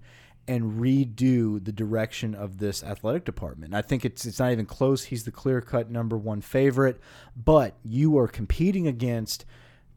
[0.48, 3.74] and redo the direction of this athletic department.
[3.74, 5.04] I think it's it's not even close.
[5.04, 7.00] He's the clear cut number one favorite,
[7.36, 9.44] but you are competing against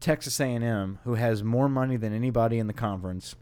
[0.00, 3.36] Texas A&M, who has more money than anybody in the conference,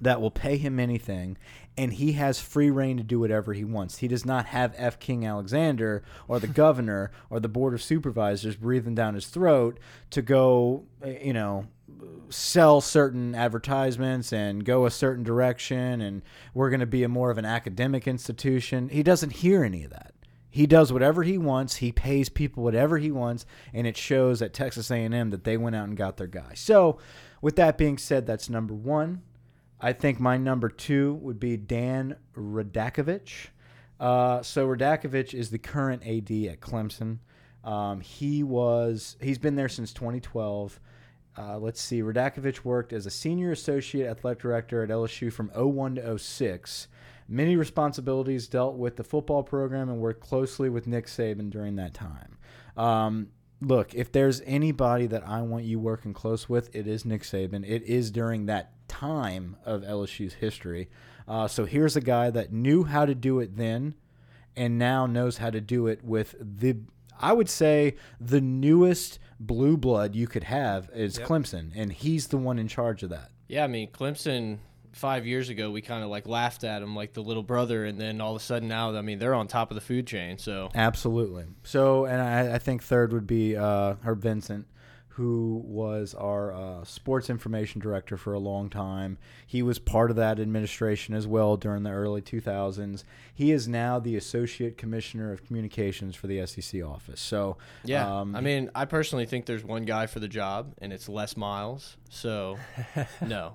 [0.00, 1.36] that will pay him anything,
[1.76, 3.98] and he has free reign to do whatever he wants.
[3.98, 4.98] He does not have F.
[4.98, 9.78] King Alexander or the governor or the board of supervisors breathing down his throat
[10.10, 11.66] to go, eh, you know,
[12.28, 16.22] sell certain advertisements and go a certain direction and
[16.54, 18.88] we're going to be a more of an academic institution.
[18.88, 20.12] He doesn't hear any of that.
[20.52, 21.76] He does whatever he wants.
[21.76, 25.74] He pays people whatever he wants, and it shows at Texas A&M that they went
[25.74, 26.52] out and got their guy.
[26.54, 26.98] So,
[27.40, 29.22] with that being said, that's number one.
[29.82, 33.48] I think my number two would be Dan Radakovich.
[33.98, 37.18] Uh, so Radakovich is the current AD at Clemson.
[37.64, 40.80] Um, he was he's been there since 2012.
[41.36, 42.00] Uh, let's see.
[42.00, 46.88] Radakovich worked as a senior associate athletic director at LSU from 01 to 06.
[47.28, 51.94] Many responsibilities dealt with the football program and worked closely with Nick Saban during that
[51.94, 52.36] time.
[52.76, 53.28] Um,
[53.60, 57.66] look, if there's anybody that I want you working close with, it is Nick Saban.
[57.66, 60.88] It is during that time of LSU's history.
[61.26, 63.94] Uh, so here's a guy that knew how to do it then
[64.54, 66.76] and now knows how to do it with the
[67.18, 72.36] I would say the newest blue blood you could have is Clemson, and he's the
[72.36, 73.30] one in charge of that.
[73.48, 74.58] Yeah, I mean Clemson
[74.92, 77.98] five years ago we kind of like laughed at him like the little brother, and
[77.98, 80.36] then all of a sudden now I mean they're on top of the food chain.
[80.38, 81.46] So Absolutely.
[81.62, 84.66] So, and I, I think third would be uh, Herb Vincent,
[85.16, 89.18] who was our uh, sports information director for a long time.
[89.46, 93.04] He was part of that administration as well during the early 2000s.
[93.34, 97.20] He is now the associate commissioner of communications for the SEC office.
[97.20, 100.92] So, yeah, um, I mean I personally think there's one guy for the job, and
[100.92, 101.98] it's Les Miles.
[102.08, 102.58] So
[103.20, 103.54] no,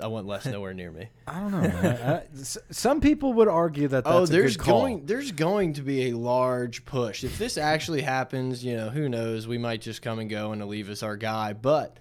[0.00, 1.08] I want Les nowhere near me.
[1.26, 1.60] I don't know.
[1.60, 2.02] man.
[2.34, 4.80] I- s- some people would argue that that's oh, a there's good call.
[4.80, 7.24] going there's going to be a large push.
[7.24, 9.46] If this actually happens, you know, who knows?
[9.46, 11.98] We might just come and go and leave us our guy, but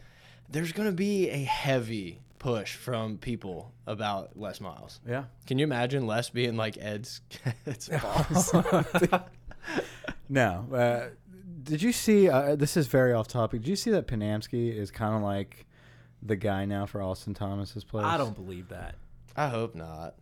[0.49, 5.01] there's going to be a heavy push from people about Les Miles.
[5.07, 5.25] Yeah.
[5.45, 7.21] Can you imagine Les being like Ed's,
[7.67, 8.53] Ed's boss?
[10.27, 10.65] No.
[10.73, 11.09] Uh,
[11.63, 12.29] did you see?
[12.29, 13.61] Uh, this is very off topic.
[13.61, 15.65] Did you see that Panamsky is kind of like
[16.21, 18.05] the guy now for Austin Thomas's place?
[18.05, 18.95] I don't believe that.
[19.35, 20.15] I hope not.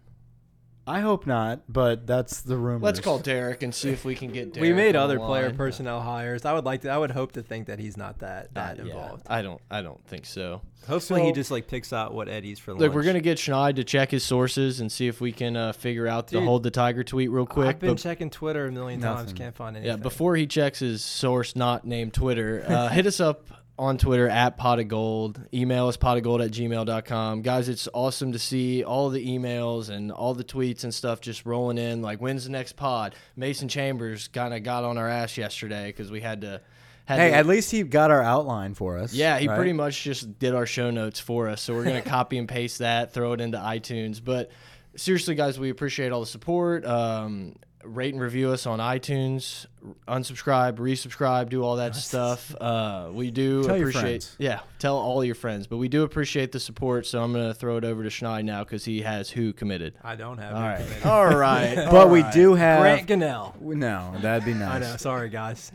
[0.90, 2.86] I hope not, but that's the rumor.
[2.86, 4.62] Let's call Derek and see if we can get Derek.
[4.70, 6.46] we made other the player personnel hires.
[6.46, 6.90] I would like to.
[6.90, 9.24] I would hope to think that he's not that Uh, that yeah, involved.
[9.28, 9.60] I don't.
[9.70, 10.62] I don't think so.
[10.88, 12.80] Hopefully, he just like picks out what Eddie's for lunch.
[12.80, 15.74] Look, we're gonna get Schneid to check his sources and see if we can uh,
[15.74, 17.68] figure out the Dude, hold the tiger tweet real quick.
[17.68, 19.34] I've been but- checking Twitter a million times.
[19.34, 19.98] Can't find anything.
[19.98, 23.46] yeah, before he checks his source, not named Twitter, uh, hit us up
[23.80, 25.40] on Twitter at pot of gold.
[25.54, 27.42] Email us pot of gold at gmail.com.
[27.42, 31.46] Guys, it's awesome to see all the emails and all the tweets and stuff just
[31.46, 32.02] rolling in.
[32.02, 33.16] Like, when's the next pod?
[33.36, 36.62] Mason Chambers kind of got on our ass yesterday because we had to.
[37.06, 39.14] Had Hey, to, at least he got our outline for us.
[39.14, 39.56] Yeah, he right?
[39.56, 41.62] pretty much just did our show notes for us.
[41.62, 44.22] So we're going to copy and paste that, throw it into iTunes.
[44.22, 44.52] But
[44.98, 46.86] seriously, guys, we appreciate all the support.
[46.86, 47.56] Um,
[47.88, 49.66] rate and review us on iTunes.
[50.08, 52.54] Unsubscribe, resubscribe, do all that stuff.
[52.60, 54.02] Uh, we do Tell appreciate.
[54.02, 54.36] friends.
[54.38, 55.68] Yeah, tell all your friends.
[55.68, 57.06] But we do appreciate the support.
[57.06, 59.94] So I'm going to throw it over to Schneid now because he has who committed.
[60.04, 60.56] I don't have.
[60.56, 60.82] All it right.
[60.82, 61.04] committed.
[61.06, 61.76] All right.
[61.90, 62.34] But all we right.
[62.34, 62.80] do have.
[62.82, 63.60] Grant Gunnell.
[63.62, 64.70] No, that'd be nice.
[64.76, 64.98] I know.
[64.98, 65.72] Sorry, guys.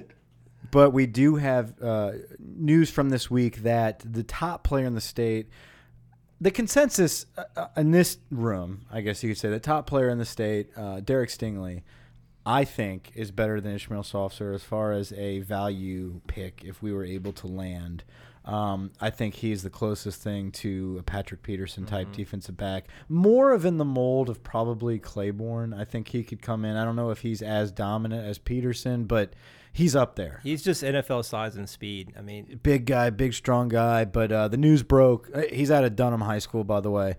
[0.70, 5.00] But we do have uh, news from this week that the top player in the
[5.02, 5.48] state,
[6.40, 10.08] the consensus uh, uh, in this room, I guess you could say, the top player
[10.08, 11.82] in the state, uh, Derek Stingley,
[12.44, 16.92] I think is better than Ishmael Sopsher as far as a value pick if we
[16.92, 18.04] were able to land.
[18.44, 22.86] Um, I think he's the closest thing to a Patrick Peterson type defensive back.
[23.08, 25.72] More of in the mold of probably Claiborne.
[25.72, 26.76] I think he could come in.
[26.76, 29.34] I don't know if he's as dominant as Peterson, but
[29.72, 30.40] he's up there.
[30.42, 32.14] He's just NFL size and speed.
[32.18, 34.04] I mean, Big guy, big strong guy.
[34.06, 35.30] But uh, the news broke.
[35.32, 37.14] uh, He's out of Dunham High School, by the way.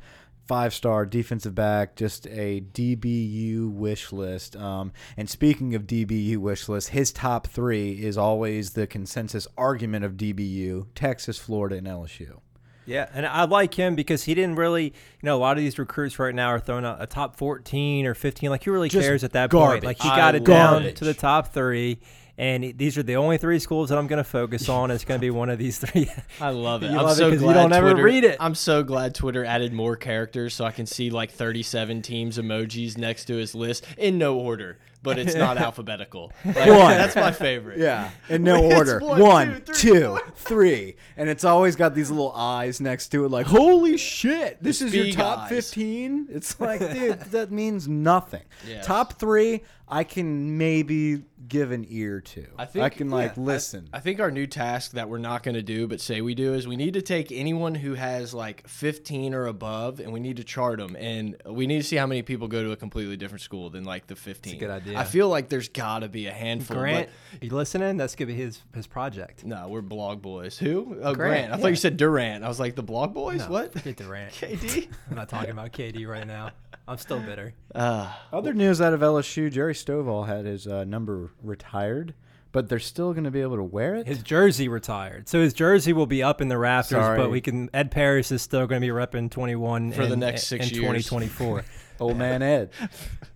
[0.46, 4.56] Five star defensive back, just a DBU wish list.
[4.58, 10.04] Um, and speaking of DBU wish list, his top three is always the consensus argument
[10.04, 12.40] of DBU Texas, Florida, and LSU.
[12.86, 14.92] Yeah, and I like him because he didn't really, you
[15.24, 18.14] know, a lot of these recruits right now are throwing out a top 14 or
[18.14, 18.50] 15.
[18.50, 19.84] Like, who really Just cares at that garbage.
[19.84, 19.86] point?
[19.86, 20.98] Like, he I got it love down it.
[20.98, 22.00] to the top three,
[22.38, 24.90] and these are the only three schools that I'm going to focus on.
[24.92, 26.10] It's going to be one of these three.
[26.42, 26.92] I love it.
[26.92, 28.38] You I'm love it so 'cause you don't ever read it.
[28.40, 32.98] I'm so glad Twitter added more characters so I can see like 37 teams emojis
[32.98, 36.32] next to his list in no order, but it's not alphabetical.
[36.46, 36.92] Like, One.
[36.98, 37.80] That's my favorite.
[37.80, 39.00] Yeah, in no It's order.
[39.00, 43.26] one, One, two, two, three, three, and it's always got these little eyes next to
[43.26, 45.50] it, like "Holy shit, this is your top eyes.
[45.50, 46.28] 15?
[46.32, 48.44] It's like, dude, that means nothing.
[48.68, 48.86] Yes.
[48.86, 52.46] Top three, I can maybe give an ear to.
[52.58, 53.90] I think can like yeah, I- listen.
[53.94, 56.54] I, think our new task that we're not going to do, but say we do,
[56.54, 60.38] is we need to take anyone who has like 15 or above, and we need
[60.38, 63.18] to chart them, and we need to see how many people go to a completely
[63.18, 64.58] different school than like the 15.
[64.58, 64.93] good idea.
[64.96, 66.78] I feel like there's got to be a handful.
[66.78, 67.98] Grant, but you listening?
[67.98, 69.44] That's going to be his his project.
[69.46, 70.58] no, we're blog boys.
[70.58, 70.98] Who?
[71.02, 71.16] Oh, Grant.
[71.16, 71.62] Grant, I yeah.
[71.62, 72.44] thought you said Durant.
[72.44, 73.40] I was like the blog boys.
[73.42, 73.74] No, what?
[73.74, 74.34] Forget Durant.
[74.34, 74.88] KD.
[75.10, 76.52] I'm not talking about KD right now.
[76.88, 77.54] I'm still bitter.
[77.74, 82.14] Uh, Other news out of LSU: Jerry Stovall had his uh, number retired,
[82.52, 84.06] but they're still going to be able to wear it.
[84.06, 86.98] His jersey retired, so his jersey will be up in the rafters.
[86.98, 87.18] Sorry.
[87.18, 87.70] But we can.
[87.74, 91.08] Ed Paris is still going to be repping 21 For the next six in years.
[91.08, 91.64] 2024.
[92.00, 92.72] Old man Ed.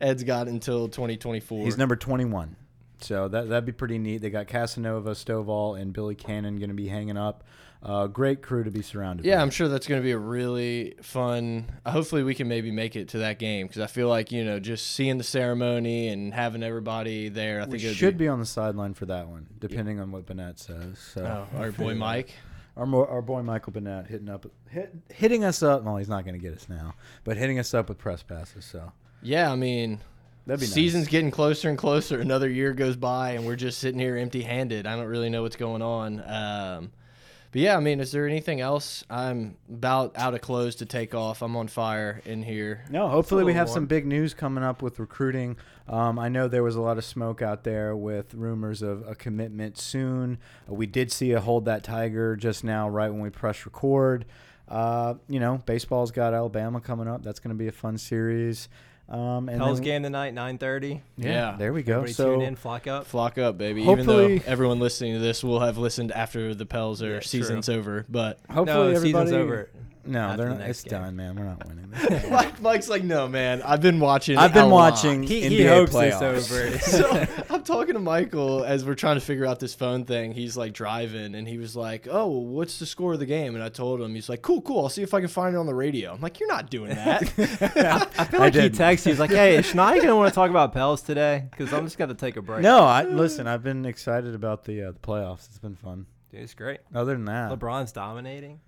[0.00, 1.64] Ed's got until 2024.
[1.64, 2.56] He's number 21.
[3.00, 4.18] So that that'd be pretty neat.
[4.22, 7.44] They got Casanova, Stovall, and Billy Cannon going to be hanging up.
[7.82, 9.26] Uh, great crew to be surrounded.
[9.26, 9.42] Yeah, by.
[9.42, 11.66] I'm sure that's going to be a really fun.
[11.84, 14.58] Hopefully, we can maybe make it to that game because I feel like you know
[14.58, 17.60] just seeing the ceremony and having everybody there.
[17.60, 20.24] I we think it should be on the sideline for that one, depending on what
[20.26, 20.98] Bennett says.
[20.98, 22.32] So Oh, our boy Mike.
[22.78, 25.82] our our boy Michael Bennett hitting up, hit, hitting us up.
[25.84, 28.64] Well, he's not going to get us now, but hitting us up with press passes.
[28.64, 28.90] So
[29.22, 30.00] Yeah, I mean,
[30.46, 30.72] that'd be nice.
[30.72, 32.20] season's getting closer and closer.
[32.20, 34.86] Another year goes by, and we're just sitting here empty-handed.
[34.86, 36.22] I don't really know what's going on.
[36.26, 36.92] Um,
[37.52, 39.04] but yeah, I mean, is there anything else?
[39.08, 41.42] I'm about out of clothes to take off.
[41.42, 42.84] I'm on fire in here.
[42.90, 43.74] No, hopefully we have warm.
[43.74, 45.56] some big news coming up with recruiting.
[45.88, 49.14] Um, I know there was a lot of smoke out there with rumors of a
[49.14, 50.38] commitment soon.
[50.68, 54.26] Uh, we did see a hold that tiger just now, right when we press record.
[54.68, 57.22] Uh, you know, baseball's got Alabama coming up.
[57.22, 58.68] That's going to be a fun series.
[59.08, 61.00] Um, and Hell's then- game tonight, 9:30.
[61.16, 61.56] Yeah, Yeah.
[61.56, 61.92] there we go.
[61.94, 63.06] Everybody so tune in, flock up.
[63.06, 63.84] Flock up, baby.
[63.84, 67.12] Hopefully- Even though everyone listening to this will have listened after the Pels or Yeah,
[67.20, 67.22] true.
[67.22, 69.70] season's over, but hopefully no, everybody season's over.
[70.06, 70.68] No, after they're the not.
[70.70, 70.90] It's game.
[70.90, 71.36] done, man.
[71.36, 72.30] We're not winning this.
[72.30, 73.62] Mike, Mike's like, no, man.
[73.62, 74.36] I've been watching.
[74.38, 76.36] I've been a lot." watching He, NBA he hopes playoffs.
[76.36, 76.78] it's over.
[77.28, 80.32] so I'm talking to Michael as we're trying to figure out this phone thing.
[80.32, 83.54] He's like driving, and he was like, "Oh, well, what's the score of the game?"
[83.54, 84.82] And I told him, he's like, "Cool, cool.
[84.82, 86.94] I'll see if I can find it on the radio." I'm like, "You're not doing
[86.94, 87.22] that."
[88.18, 88.74] I feel like he did.
[88.74, 89.12] texted you.
[89.12, 91.46] He's like, "Hey, is Schneider gonna want to talk about Pels today?
[91.50, 93.46] Because I'm just gonna take a break." No, I listen.
[93.46, 95.46] I've been excited about the uh, the playoffs.
[95.46, 96.06] It's been fun.
[96.30, 96.80] Dude, it's great.
[96.94, 98.60] Other than that, LeBron's dominating.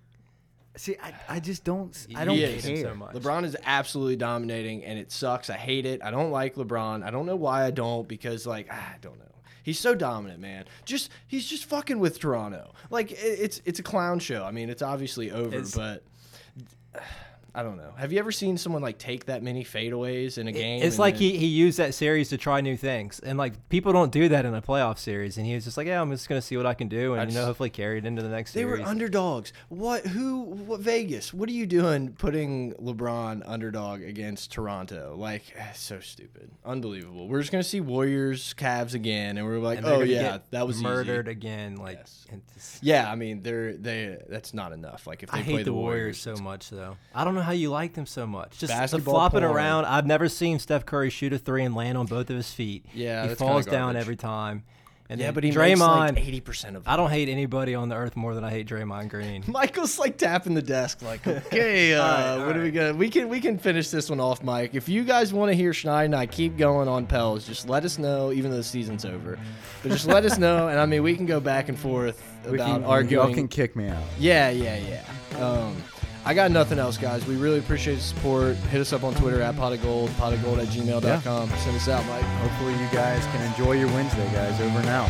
[0.75, 1.95] See, I, I just don't.
[2.15, 2.77] I don't hate care.
[2.83, 3.13] so much.
[3.15, 5.49] LeBron is absolutely dominating, and it sucks.
[5.49, 6.01] I hate it.
[6.03, 7.03] I don't like LeBron.
[7.03, 9.25] I don't know why I don't because like ah, I don't know.
[9.63, 10.65] He's so dominant, man.
[10.85, 12.73] Just he's just fucking with Toronto.
[12.89, 14.43] Like it's it's a clown show.
[14.45, 16.03] I mean, it's obviously over, It's- but
[17.55, 17.93] I don't know.
[17.97, 20.83] Have you ever seen someone like take that many fadeaways in a game?
[20.83, 23.91] It's like then- he, he used that series to try new things, and like people
[23.93, 25.37] don't do that in a playoff series.
[25.37, 27.21] And he was just like, "Yeah, I'm just gonna see what I can do," and
[27.21, 28.81] I you know, hopefully carry it into the next They series.
[28.81, 29.51] were underdogs.
[29.69, 30.05] What?
[30.05, 30.41] Who?
[30.41, 30.79] What?
[30.81, 31.33] Vegas?
[31.33, 35.15] What are you doing putting LeBron underdog against Toronto?
[35.17, 37.27] Like, eh, so stupid, unbelievable.
[37.27, 40.77] We're just gonna see Warriors, Cavs again, and we're like, and oh yeah, that was
[40.77, 40.83] easy.
[40.85, 41.75] murdered again.
[41.77, 42.25] Like, Yes.
[42.53, 44.17] just- Yeah, I mean, they're they.
[44.29, 45.07] That's not enough.
[45.07, 46.97] Like if they I play hate the Warriors so much, though.
[47.15, 48.57] I don't know how you like them so much.
[48.59, 49.55] Just Basketball flopping porn.
[49.55, 49.85] around.
[49.85, 52.85] I've never seen Steph Curry shoot a three and land on both of his feet.
[52.93, 54.63] Yeah, he falls down every time.
[55.11, 55.69] And yeah, but he Draymond.
[55.69, 55.79] makes
[56.17, 56.87] like eighty percent of.
[56.87, 59.43] I don't hate anybody on the earth more than I hate Draymond Green.
[59.47, 62.93] Michael's like tapping the desk, like, okay, uh, All right, all what are we gonna?
[62.93, 64.75] We can we can finish this one off, Mike.
[64.75, 67.85] If you guys want to hear Schneid and I keep going on Pels, just let
[67.85, 69.39] us know, even though the season's over.
[69.81, 72.57] But just let us know, and I mean, we can go back and forth We
[72.59, 73.25] about can, arguing.
[73.25, 74.03] Y'all can kick me out.
[74.19, 75.43] Yeah, yeah, yeah.
[75.43, 75.75] Um,
[76.25, 77.25] I got nothing else, guys.
[77.25, 78.55] We really appreciate the support.
[78.55, 81.49] Hit us up on Twitter at pot of gold, pot of gold at gmail.com.
[81.49, 82.23] Send us out, Mike.
[82.23, 84.59] Hopefully, you guys can enjoy your Wednesday, guys.
[84.59, 85.09] Over and out.